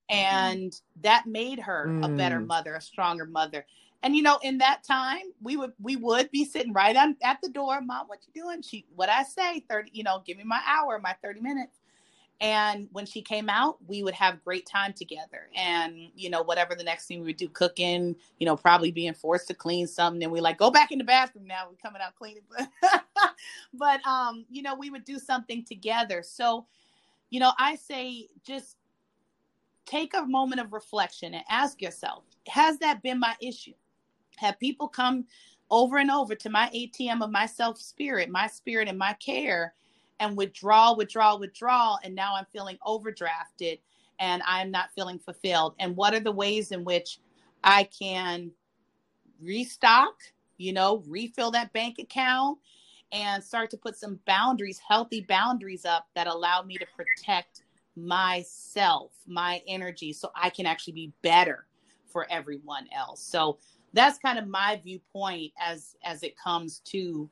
[0.09, 2.05] And that made her mm.
[2.05, 2.47] a better mm.
[2.47, 3.65] mother, a stronger mother.
[4.03, 7.39] And you know, in that time, we would we would be sitting right on at
[7.41, 7.81] the door.
[7.81, 8.61] Mom, what you doing?
[8.61, 11.79] She what I say, 30, you know, give me my hour, my 30 minutes.
[12.41, 15.49] And when she came out, we would have great time together.
[15.55, 19.13] And, you know, whatever the next thing we would do, cooking, you know, probably being
[19.13, 20.23] forced to clean something.
[20.23, 21.67] And we like, go back in the bathroom now.
[21.69, 22.43] We're coming out cleaning.
[23.73, 26.23] but um, you know, we would do something together.
[26.23, 26.65] So
[27.29, 28.77] you know, I say just
[29.85, 33.73] take a moment of reflection and ask yourself, has that been my issue?
[34.39, 35.25] Have people come
[35.71, 39.73] over and over to my ATM of my self spirit, my spirit and my care,
[40.19, 41.97] and withdraw, withdraw, withdraw.
[42.03, 43.79] And now I'm feeling overdrafted
[44.19, 45.75] and I'm not feeling fulfilled.
[45.79, 47.19] And what are the ways in which
[47.63, 48.51] I can
[49.41, 50.15] restock,
[50.57, 52.57] you know, refill that bank account
[53.11, 57.63] and start to put some boundaries, healthy boundaries up that allow me to protect
[57.95, 61.65] myself, my energy, so I can actually be better
[62.05, 63.21] for everyone else.
[63.21, 63.57] So
[63.93, 67.29] that's kind of my viewpoint as as it comes to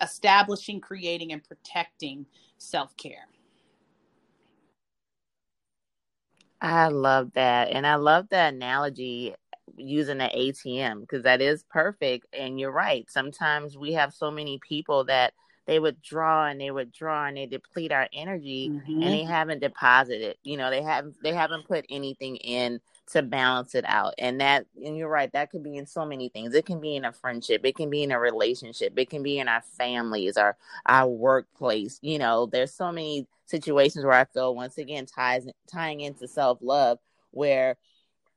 [0.00, 2.24] establishing, creating, and protecting
[2.58, 3.26] self-care.
[6.60, 7.70] I love that.
[7.70, 9.34] And I love the analogy
[9.76, 12.26] using the ATM because that is perfect.
[12.32, 13.08] And you're right.
[13.10, 15.34] Sometimes we have so many people that
[15.66, 19.02] they withdraw and they withdraw and they deplete our energy mm-hmm.
[19.02, 20.36] and they haven't deposited.
[20.42, 22.80] You know, they haven't they haven't put anything in
[23.12, 24.14] to balance it out.
[24.18, 26.54] And that and you're right, that could be in so many things.
[26.54, 29.38] It can be in a friendship, it can be in a relationship, it can be
[29.38, 30.56] in our families, our
[30.86, 31.98] our workplace.
[32.02, 36.98] You know, there's so many situations where I feel once again ties tying into self-love
[37.30, 37.76] where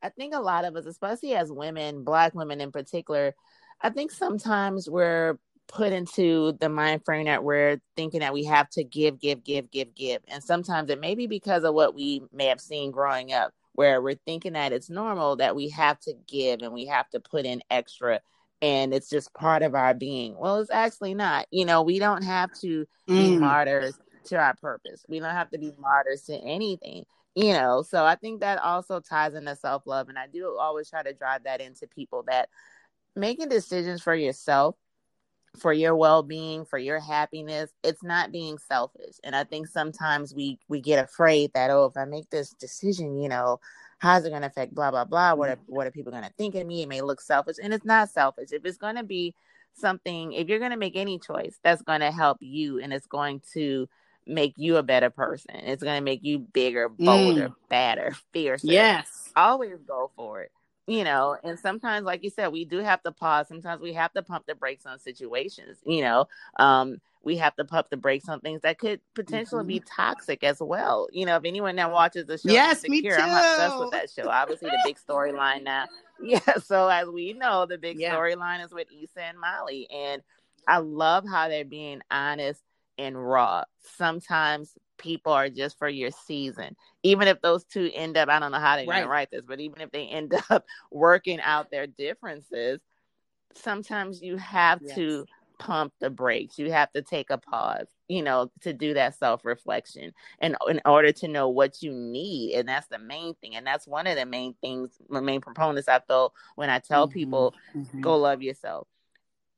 [0.01, 3.36] I think a lot of us, especially as women, black women in particular,
[3.82, 8.69] I think sometimes we're put into the mind frame that we're thinking that we have
[8.69, 10.22] to give, give, give, give, give.
[10.28, 14.01] And sometimes it may be because of what we may have seen growing up, where
[14.01, 17.45] we're thinking that it's normal that we have to give and we have to put
[17.45, 18.19] in extra
[18.61, 20.38] and it's just part of our being.
[20.38, 21.47] Well, it's actually not.
[21.51, 22.86] You know, we don't have to mm.
[23.07, 25.03] be martyrs to our purpose.
[25.09, 27.05] We don't have to be martyrs to anything.
[27.34, 30.09] You know, so I think that also ties into self love.
[30.09, 32.49] And I do always try to drive that into people that
[33.15, 34.76] making decisions for yourself
[35.58, 37.72] for your well-being for your happiness.
[37.84, 39.16] It's not being selfish.
[39.24, 43.20] And i think sometimes we we get afraid that oh if i make this decision
[43.20, 43.60] you know
[44.02, 45.36] how's it going to affect blah blah blah?
[45.36, 46.82] What are, what are people going to think of me?
[46.82, 47.58] It may look selfish.
[47.62, 48.49] And it's not selfish.
[48.52, 49.36] If it's going to be
[49.74, 53.08] something if you're going to make any choice that's going to help you and it's
[53.08, 53.88] going to
[54.28, 55.56] make you a better person.
[55.56, 57.56] It's going to make you bigger bolder mm.
[57.70, 58.68] badder fiercer.
[58.68, 59.32] Yes.
[59.36, 60.52] Always go for it
[60.88, 64.12] you know and sometimes like you said we do have to pause sometimes we have
[64.14, 66.28] to pump the brakes on situations you know
[66.58, 69.68] um we have to pump the brakes on things that could potentially mm-hmm.
[69.68, 73.12] be toxic as well you know if anyone that watches the show yes me too.
[73.12, 75.86] i'm obsessed with that show obviously the big storyline now
[76.24, 78.14] yeah so as we know the big yeah.
[78.16, 80.22] storyline is with Issa and Molly and
[80.68, 82.62] I love how they're being honest
[82.98, 83.64] and raw.
[83.98, 86.76] Sometimes people are just for your season.
[87.04, 88.97] Even if those two end up, I don't know how they're right.
[88.97, 92.80] going to write this, but even if they end up working out their differences,
[93.56, 94.95] sometimes you have yes.
[94.95, 95.26] to
[95.60, 96.58] pump the brakes.
[96.58, 100.82] You have to take a pause, you know, to do that self reflection and in
[100.86, 102.56] order to know what you need.
[102.56, 103.56] And that's the main thing.
[103.56, 107.08] And that's one of the main things, the main proponents I feel when I tell
[107.08, 107.14] mm-hmm.
[107.14, 108.02] people, mm-hmm.
[108.02, 108.88] go love yourself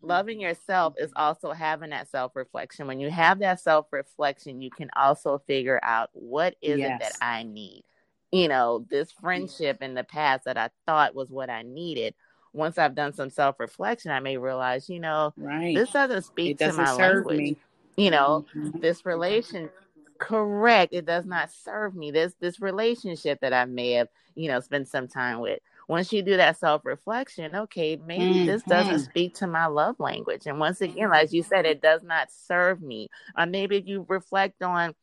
[0.03, 2.87] loving yourself is also having that self reflection.
[2.87, 6.91] When you have that self reflection, you can also figure out what is yes.
[6.91, 7.83] it that I need.
[8.31, 12.15] You know, this friendship in the past that I thought was what I needed.
[12.51, 15.75] Once I've done some self reflection, I may realize, you know, right.
[15.75, 17.37] this doesn't speak doesn't to my language.
[17.37, 17.57] Me.
[17.95, 18.79] You know, mm-hmm.
[18.79, 19.69] this relation
[20.17, 22.11] correct, it does not serve me.
[22.11, 26.21] This this relationship that I may have, you know, spent some time with once you
[26.21, 28.45] do that self reflection, okay, maybe mm-hmm.
[28.45, 30.43] this doesn't speak to my love language.
[30.45, 33.09] And once again, like you said, it does not serve me.
[33.37, 34.95] Or maybe if you reflect on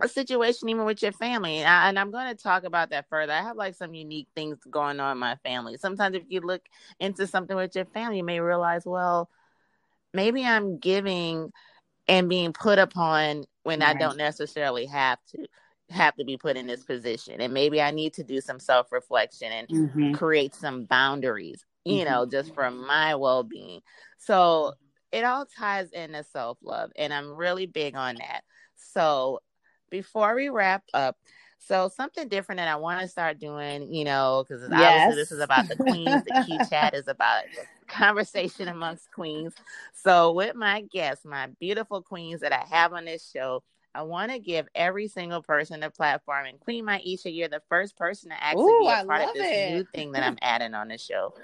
[0.00, 3.32] a situation even with your family and, I, am going to talk about that further
[3.32, 6.62] i have like some unique things going on in my family sometimes if you look
[6.98, 9.28] into something with your family you may realize well
[10.14, 11.52] maybe i'm giving
[12.08, 13.94] and being put upon when right.
[13.94, 15.46] i don't necessarily have to
[15.92, 19.52] have to be put in this position and maybe i need to do some self-reflection
[19.52, 20.12] and mm-hmm.
[20.12, 22.10] create some boundaries you mm-hmm.
[22.10, 23.80] know just for my well-being
[24.18, 24.72] so
[25.10, 28.42] it all ties into self-love and i'm really big on that
[28.76, 29.40] so
[29.90, 31.16] before we wrap up
[31.66, 34.72] so something different that I want to start doing, you know, because yes.
[34.72, 36.24] obviously this is about the queens.
[36.24, 37.44] the key chat is about
[37.86, 39.54] conversation amongst queens.
[39.94, 43.62] So with my guests, my beautiful queens that I have on this show,
[43.94, 46.46] I want to give every single person a platform.
[46.46, 49.46] And Queen Myisha, you're the first person to actually Ooh, be a part of this
[49.46, 49.74] it.
[49.74, 51.34] new thing that I'm adding on the show.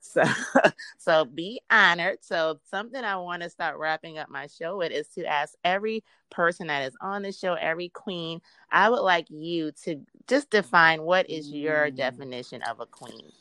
[0.00, 0.22] So,
[0.98, 2.18] so be honored.
[2.22, 6.02] So, something I want to start wrapping up my show with is to ask every
[6.30, 8.40] person that is on the show, every queen,
[8.70, 11.96] I would like you to just define what is your mm.
[11.96, 13.32] definition of a queen.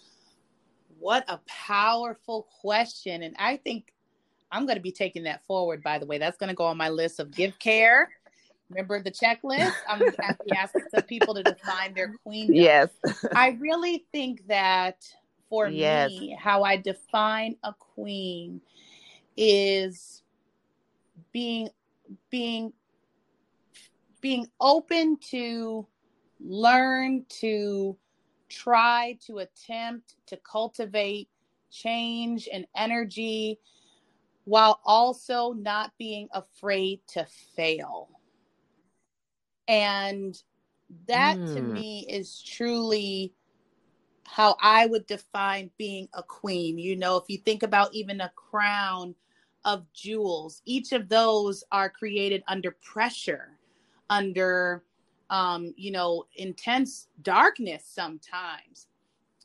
[0.99, 3.21] What a powerful question.
[3.21, 3.93] And I think
[4.51, 6.17] I'm going to be taking that forward, by the way.
[6.17, 8.09] That's going to go on my list of give care
[8.69, 9.73] Remember the checklist?
[9.87, 10.03] I'm
[10.53, 12.53] asking some people to define their queen.
[12.53, 12.89] Yes.
[13.35, 15.05] I really think that
[15.49, 16.09] for yes.
[16.09, 18.61] me, how I define a queen
[19.37, 20.23] is
[21.31, 21.69] being
[22.29, 22.73] being
[24.19, 25.87] being open to
[26.39, 27.97] learn to
[28.49, 31.29] try to attempt to cultivate
[31.71, 33.59] change and energy
[34.45, 38.09] while also not being afraid to fail.
[39.67, 40.41] And
[41.07, 41.53] that mm.
[41.53, 43.33] to me is truly
[44.25, 46.77] how I would define being a queen.
[46.77, 49.15] You know, if you think about even a crown
[49.65, 53.57] of jewels, each of those are created under pressure,
[54.09, 54.83] under,
[55.29, 58.87] um, you know, intense darkness sometimes,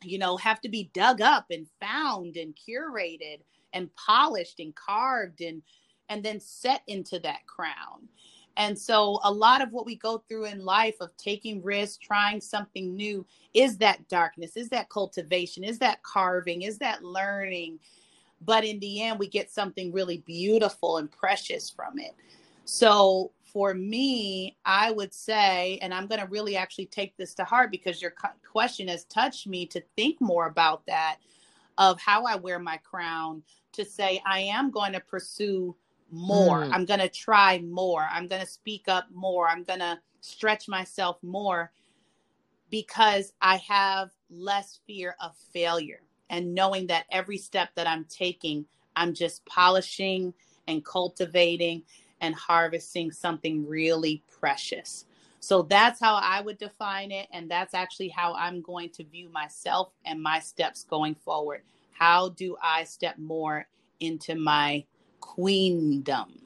[0.02, 3.38] you know, have to be dug up and found and curated
[3.72, 5.62] and polished and carved and
[6.08, 8.08] and then set into that crown.
[8.56, 12.40] And so a lot of what we go through in life of taking risks, trying
[12.40, 17.78] something new is that darkness, is that cultivation, is that carving, is that learning.
[18.44, 22.14] But in the end, we get something really beautiful and precious from it.
[22.64, 27.44] So for me, I would say, and I'm going to really actually take this to
[27.44, 28.14] heart because your
[28.50, 31.18] question has touched me to think more about that
[31.78, 33.42] of how I wear my crown
[33.72, 35.74] to say I am going to pursue
[36.12, 36.60] more.
[36.60, 36.70] Mm.
[36.72, 38.06] I'm going to try more.
[38.10, 39.48] I'm going to speak up more.
[39.48, 41.72] I'm going to stretch myself more
[42.70, 46.00] because I have less fear of failure
[46.30, 48.64] and knowing that every step that I'm taking,
[48.96, 50.32] I'm just polishing
[50.68, 51.82] and cultivating
[52.20, 55.06] and harvesting something really precious.
[55.40, 57.26] So that's how I would define it.
[57.32, 61.62] And that's actually how I'm going to view myself and my steps going forward.
[61.90, 63.66] How do I step more
[63.98, 64.84] into my
[65.22, 66.40] queendom.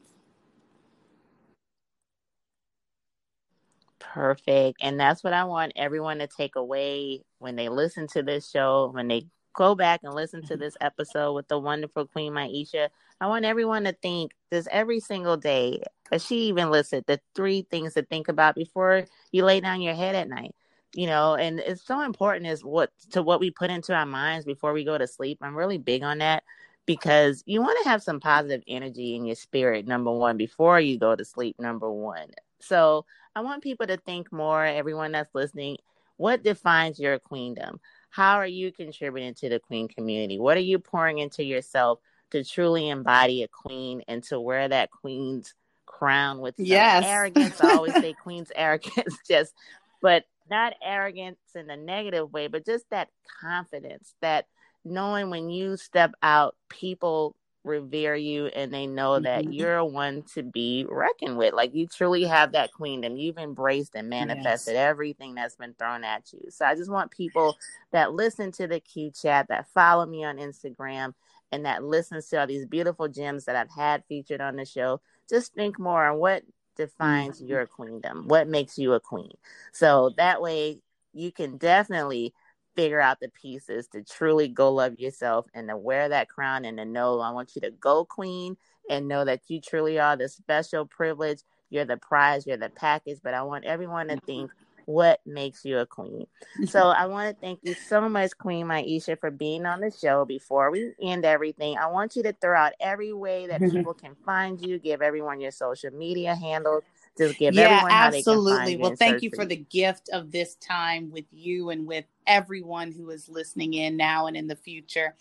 [3.99, 4.79] Perfect.
[4.81, 8.91] And that's what I want everyone to take away when they listen to this show,
[8.95, 12.89] when they go back and listen to this episode with the wonderful Queen Myisha.
[13.21, 15.83] I want everyone to think this every single day.
[16.13, 19.95] As she even listed the three things to think about before you lay down your
[19.95, 20.55] head at night.
[20.95, 24.47] You know, and it's so important is what to what we put into our minds
[24.47, 25.39] before we go to sleep.
[25.43, 26.45] I'm really big on that
[26.87, 30.99] because you want to have some positive energy in your spirit, number one, before you
[30.99, 32.29] go to sleep, number one.
[32.61, 35.77] So I want people to think more, everyone that's listening,
[36.17, 37.81] what defines your queendom?
[38.09, 40.39] How are you contributing to the queen community?
[40.39, 41.99] What are you pouring into yourself
[42.31, 47.05] to truly embody a queen and to wear that queen's crown with yes.
[47.05, 47.63] arrogance?
[47.63, 49.53] I always say queen's arrogance, just,
[50.01, 53.09] but not arrogance in a negative way, but just that
[53.41, 54.47] confidence that
[54.87, 59.53] knowing when you step out, people revere you and they know that mm-hmm.
[59.53, 61.53] you're a one to be reckoned with.
[61.53, 63.17] Like you truly have that queendom.
[63.17, 64.89] You've embraced and manifested yes.
[64.89, 66.41] everything that's been thrown at you.
[66.49, 67.57] So I just want people
[67.91, 71.13] that listen to the Q chat, that follow me on Instagram,
[71.53, 75.01] and that listens to all these beautiful gems that I've had featured on the show.
[75.29, 76.45] Just think more on what
[76.77, 77.49] defines mm-hmm.
[77.49, 79.33] your queendom, what makes you a queen.
[79.73, 80.81] So that way
[81.13, 82.33] you can definitely
[82.77, 86.79] figure out the pieces to truly go love yourself and to wear that crown and
[86.79, 88.57] to know I want you to go queen
[88.89, 91.41] and know that you truly are the special privilege.
[91.71, 94.53] You're the prize, you're the package, but I want everyone to think
[94.87, 96.27] what makes you a queen.
[96.55, 96.67] Mm-hmm.
[96.67, 100.25] So I want to thank you so much, Queen Myisha, for being on the show.
[100.25, 104.15] Before we end everything, I want you to throw out every way that people can
[104.25, 106.85] find you, give everyone your social media handles,
[107.17, 108.77] just give yeah, absolutely.
[108.77, 113.11] well, thank you for, the gift of this time with you and with everyone who
[113.11, 115.15] is listening in now and in the future.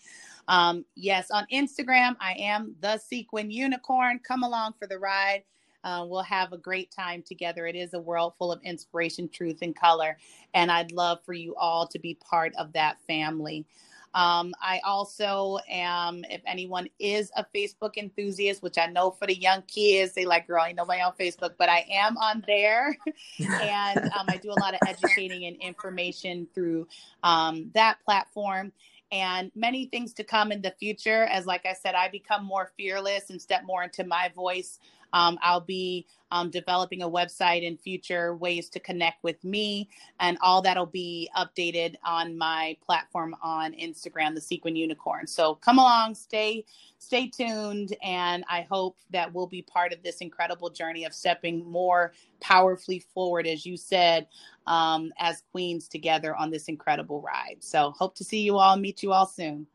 [0.48, 4.20] Um, yes, on Instagram, I am the Sequin Unicorn.
[4.20, 5.42] Come along for the ride.
[5.84, 7.66] Uh, we'll have a great time together.
[7.66, 10.18] It is a world full of inspiration, truth, and color.
[10.52, 13.64] And I'd love for you all to be part of that family.
[14.16, 19.36] Um, I also am, if anyone is a Facebook enthusiast, which I know for the
[19.38, 22.96] young kids, they like, girl, ain't nobody on Facebook, but I am on there.
[23.38, 26.88] and um, I do a lot of educating and information through
[27.22, 28.72] um, that platform
[29.12, 32.72] and many things to come in the future as like i said i become more
[32.76, 34.80] fearless and step more into my voice
[35.12, 39.88] um, I'll be um, developing a website in future ways to connect with me,
[40.20, 45.26] and all that'll be updated on my platform on Instagram, the Sequin Unicorn.
[45.26, 46.64] So come along, stay
[46.98, 51.64] stay tuned, and I hope that we'll be part of this incredible journey of stepping
[51.64, 54.26] more powerfully forward, as you said,
[54.66, 57.58] um, as queens together on this incredible ride.
[57.60, 59.66] So hope to see you all, meet you all soon.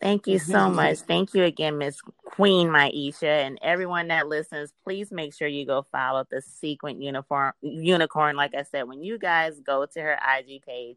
[0.00, 0.76] Thank you so mm-hmm.
[0.76, 0.98] much.
[1.00, 4.72] Thank you again, Miss Queen Myisha, and everyone that listens.
[4.82, 8.34] Please make sure you go follow the Sequin Uniform Unicorn.
[8.34, 10.96] Like I said, when you guys go to her IG page,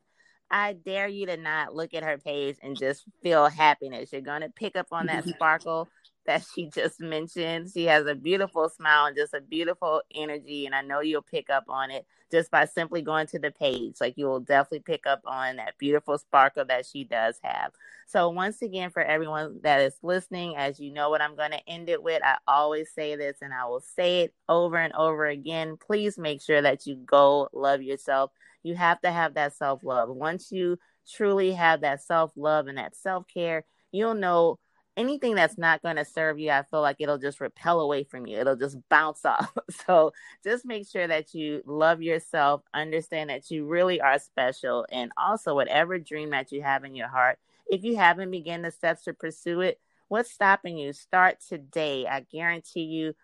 [0.50, 4.14] I dare you to not look at her page and just feel happiness.
[4.14, 5.32] You're gonna pick up on that mm-hmm.
[5.32, 5.90] sparkle
[6.26, 7.72] that she just mentioned.
[7.74, 11.50] She has a beautiful smile and just a beautiful energy, and I know you'll pick
[11.50, 13.98] up on it just by simply going to the page.
[14.02, 17.72] Like you will definitely pick up on that beautiful sparkle that she does have.
[18.08, 21.70] So, once again, for everyone that is listening, as you know what I'm going to
[21.70, 25.26] end it with, I always say this and I will say it over and over
[25.26, 25.78] again.
[25.78, 28.32] Please make sure that you go love yourself.
[28.64, 30.10] You have to have that self love.
[30.10, 30.78] Once you
[31.12, 34.60] truly have that self love and that self care, you'll know
[34.96, 38.28] anything that's not going to serve you, I feel like it'll just repel away from
[38.28, 38.38] you.
[38.38, 39.52] It'll just bounce off.
[39.86, 40.14] So
[40.44, 45.56] just make sure that you love yourself, understand that you really are special, and also
[45.56, 49.14] whatever dream that you have in your heart, if you haven't begun the steps to
[49.14, 50.94] pursue it, what's stopping you?
[50.94, 52.06] Start today.
[52.06, 53.16] I guarantee you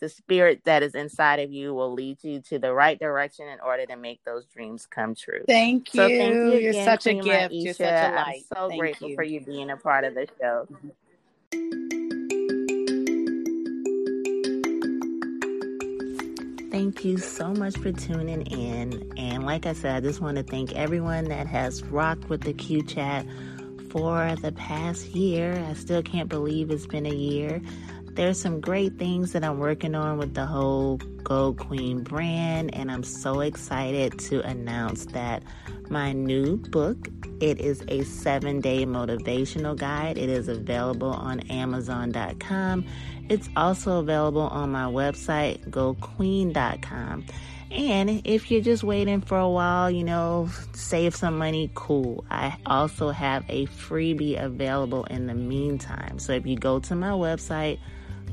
[0.00, 3.58] the spirit that is inside of you will lead you to the right direction in
[3.60, 5.42] order to make those dreams come true.
[5.46, 6.00] Thank you.
[6.00, 7.26] So thank you again, You're such a gift.
[7.26, 7.64] Myisha.
[7.64, 8.44] You're such a light.
[8.50, 9.14] I'm so thank grateful you.
[9.16, 10.68] for you being a part of the show.
[16.70, 19.12] Thank you so much for tuning in.
[19.16, 22.52] And like I said, I just want to thank everyone that has rocked with the
[22.52, 23.26] Q Chat
[23.90, 25.64] for the past year.
[25.68, 27.60] I still can't believe it's been a year.
[28.18, 32.90] There's some great things that I'm working on with the whole Geaux Queen brand, and
[32.90, 35.44] I'm so excited to announce that
[35.88, 37.10] my new book,
[37.40, 40.18] it is a seven day motivational guide.
[40.18, 42.86] It is available on Amazon.com.
[43.28, 47.24] It's also available on my website, geauxqueen.com.
[47.70, 52.24] And if you're just waiting for a while, you know, save some money, cool.
[52.32, 56.18] I also have a freebie available in the meantime.
[56.18, 57.78] So if you go to my website,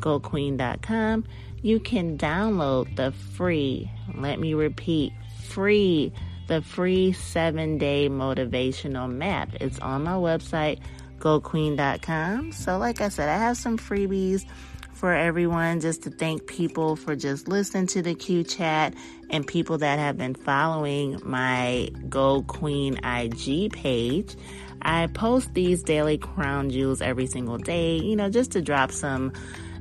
[0.05, 1.25] geauxqueen.com,
[1.63, 5.11] you can download the free, let me repeat,
[5.43, 6.13] free,
[6.47, 9.49] the free seven day motivational map.
[9.59, 10.79] It's on my website,
[11.17, 12.51] geauxqueen.com.
[12.51, 14.45] So, like I said, I have some freebies
[14.93, 18.93] for everyone just to thank people for just listening to the Q chat
[19.31, 24.35] and people that have been following my Geaux Queen IG page.
[24.83, 29.33] I post these daily crown jewels every single day, you know, just to drop some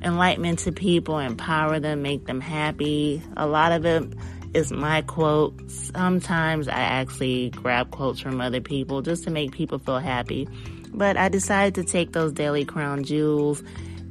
[0.05, 3.23] enlightenment to people, empower them, make them happy.
[3.37, 4.05] A lot of it
[4.55, 5.71] is my quote.
[5.71, 10.49] Sometimes I actually grab quotes from other people just to make people feel happy.
[10.93, 13.63] But I decided to take those daily crown jewels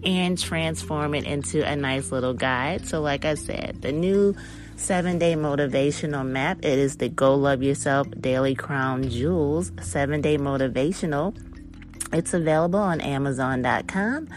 [0.03, 2.85] and transform it into a nice little guide.
[2.85, 4.35] So, like I said, the new
[4.75, 10.37] seven day motivational map it is the Geaux Love Yourself Daily Crown Jewels seven day
[10.37, 11.37] motivational.
[12.11, 14.27] It's available on Amazon.com.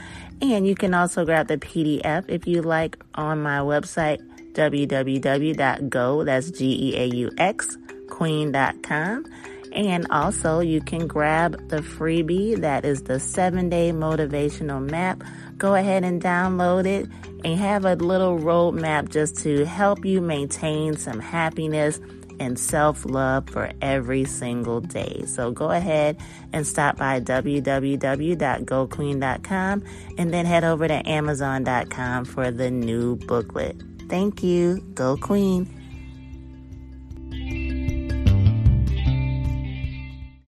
[0.43, 4.21] And you can also grab the PDF if you like on my website,
[4.53, 7.79] www.go, that's G-E-A-U-X,
[8.11, 9.25] queen.com.
[9.73, 15.23] And also you can grab the freebie that is the seven day motivational map
[15.59, 17.09] go ahead and download it
[17.45, 21.99] and have a little roadmap just to help you maintain some happiness
[22.41, 25.25] and self love for every single day.
[25.27, 26.17] So go ahead
[26.53, 29.85] and stop by www.geauxqueen.com
[30.19, 33.77] and then head over to amazon.com for the new booklet.
[34.09, 34.83] Thank you.
[34.95, 35.76] Geaux Queen.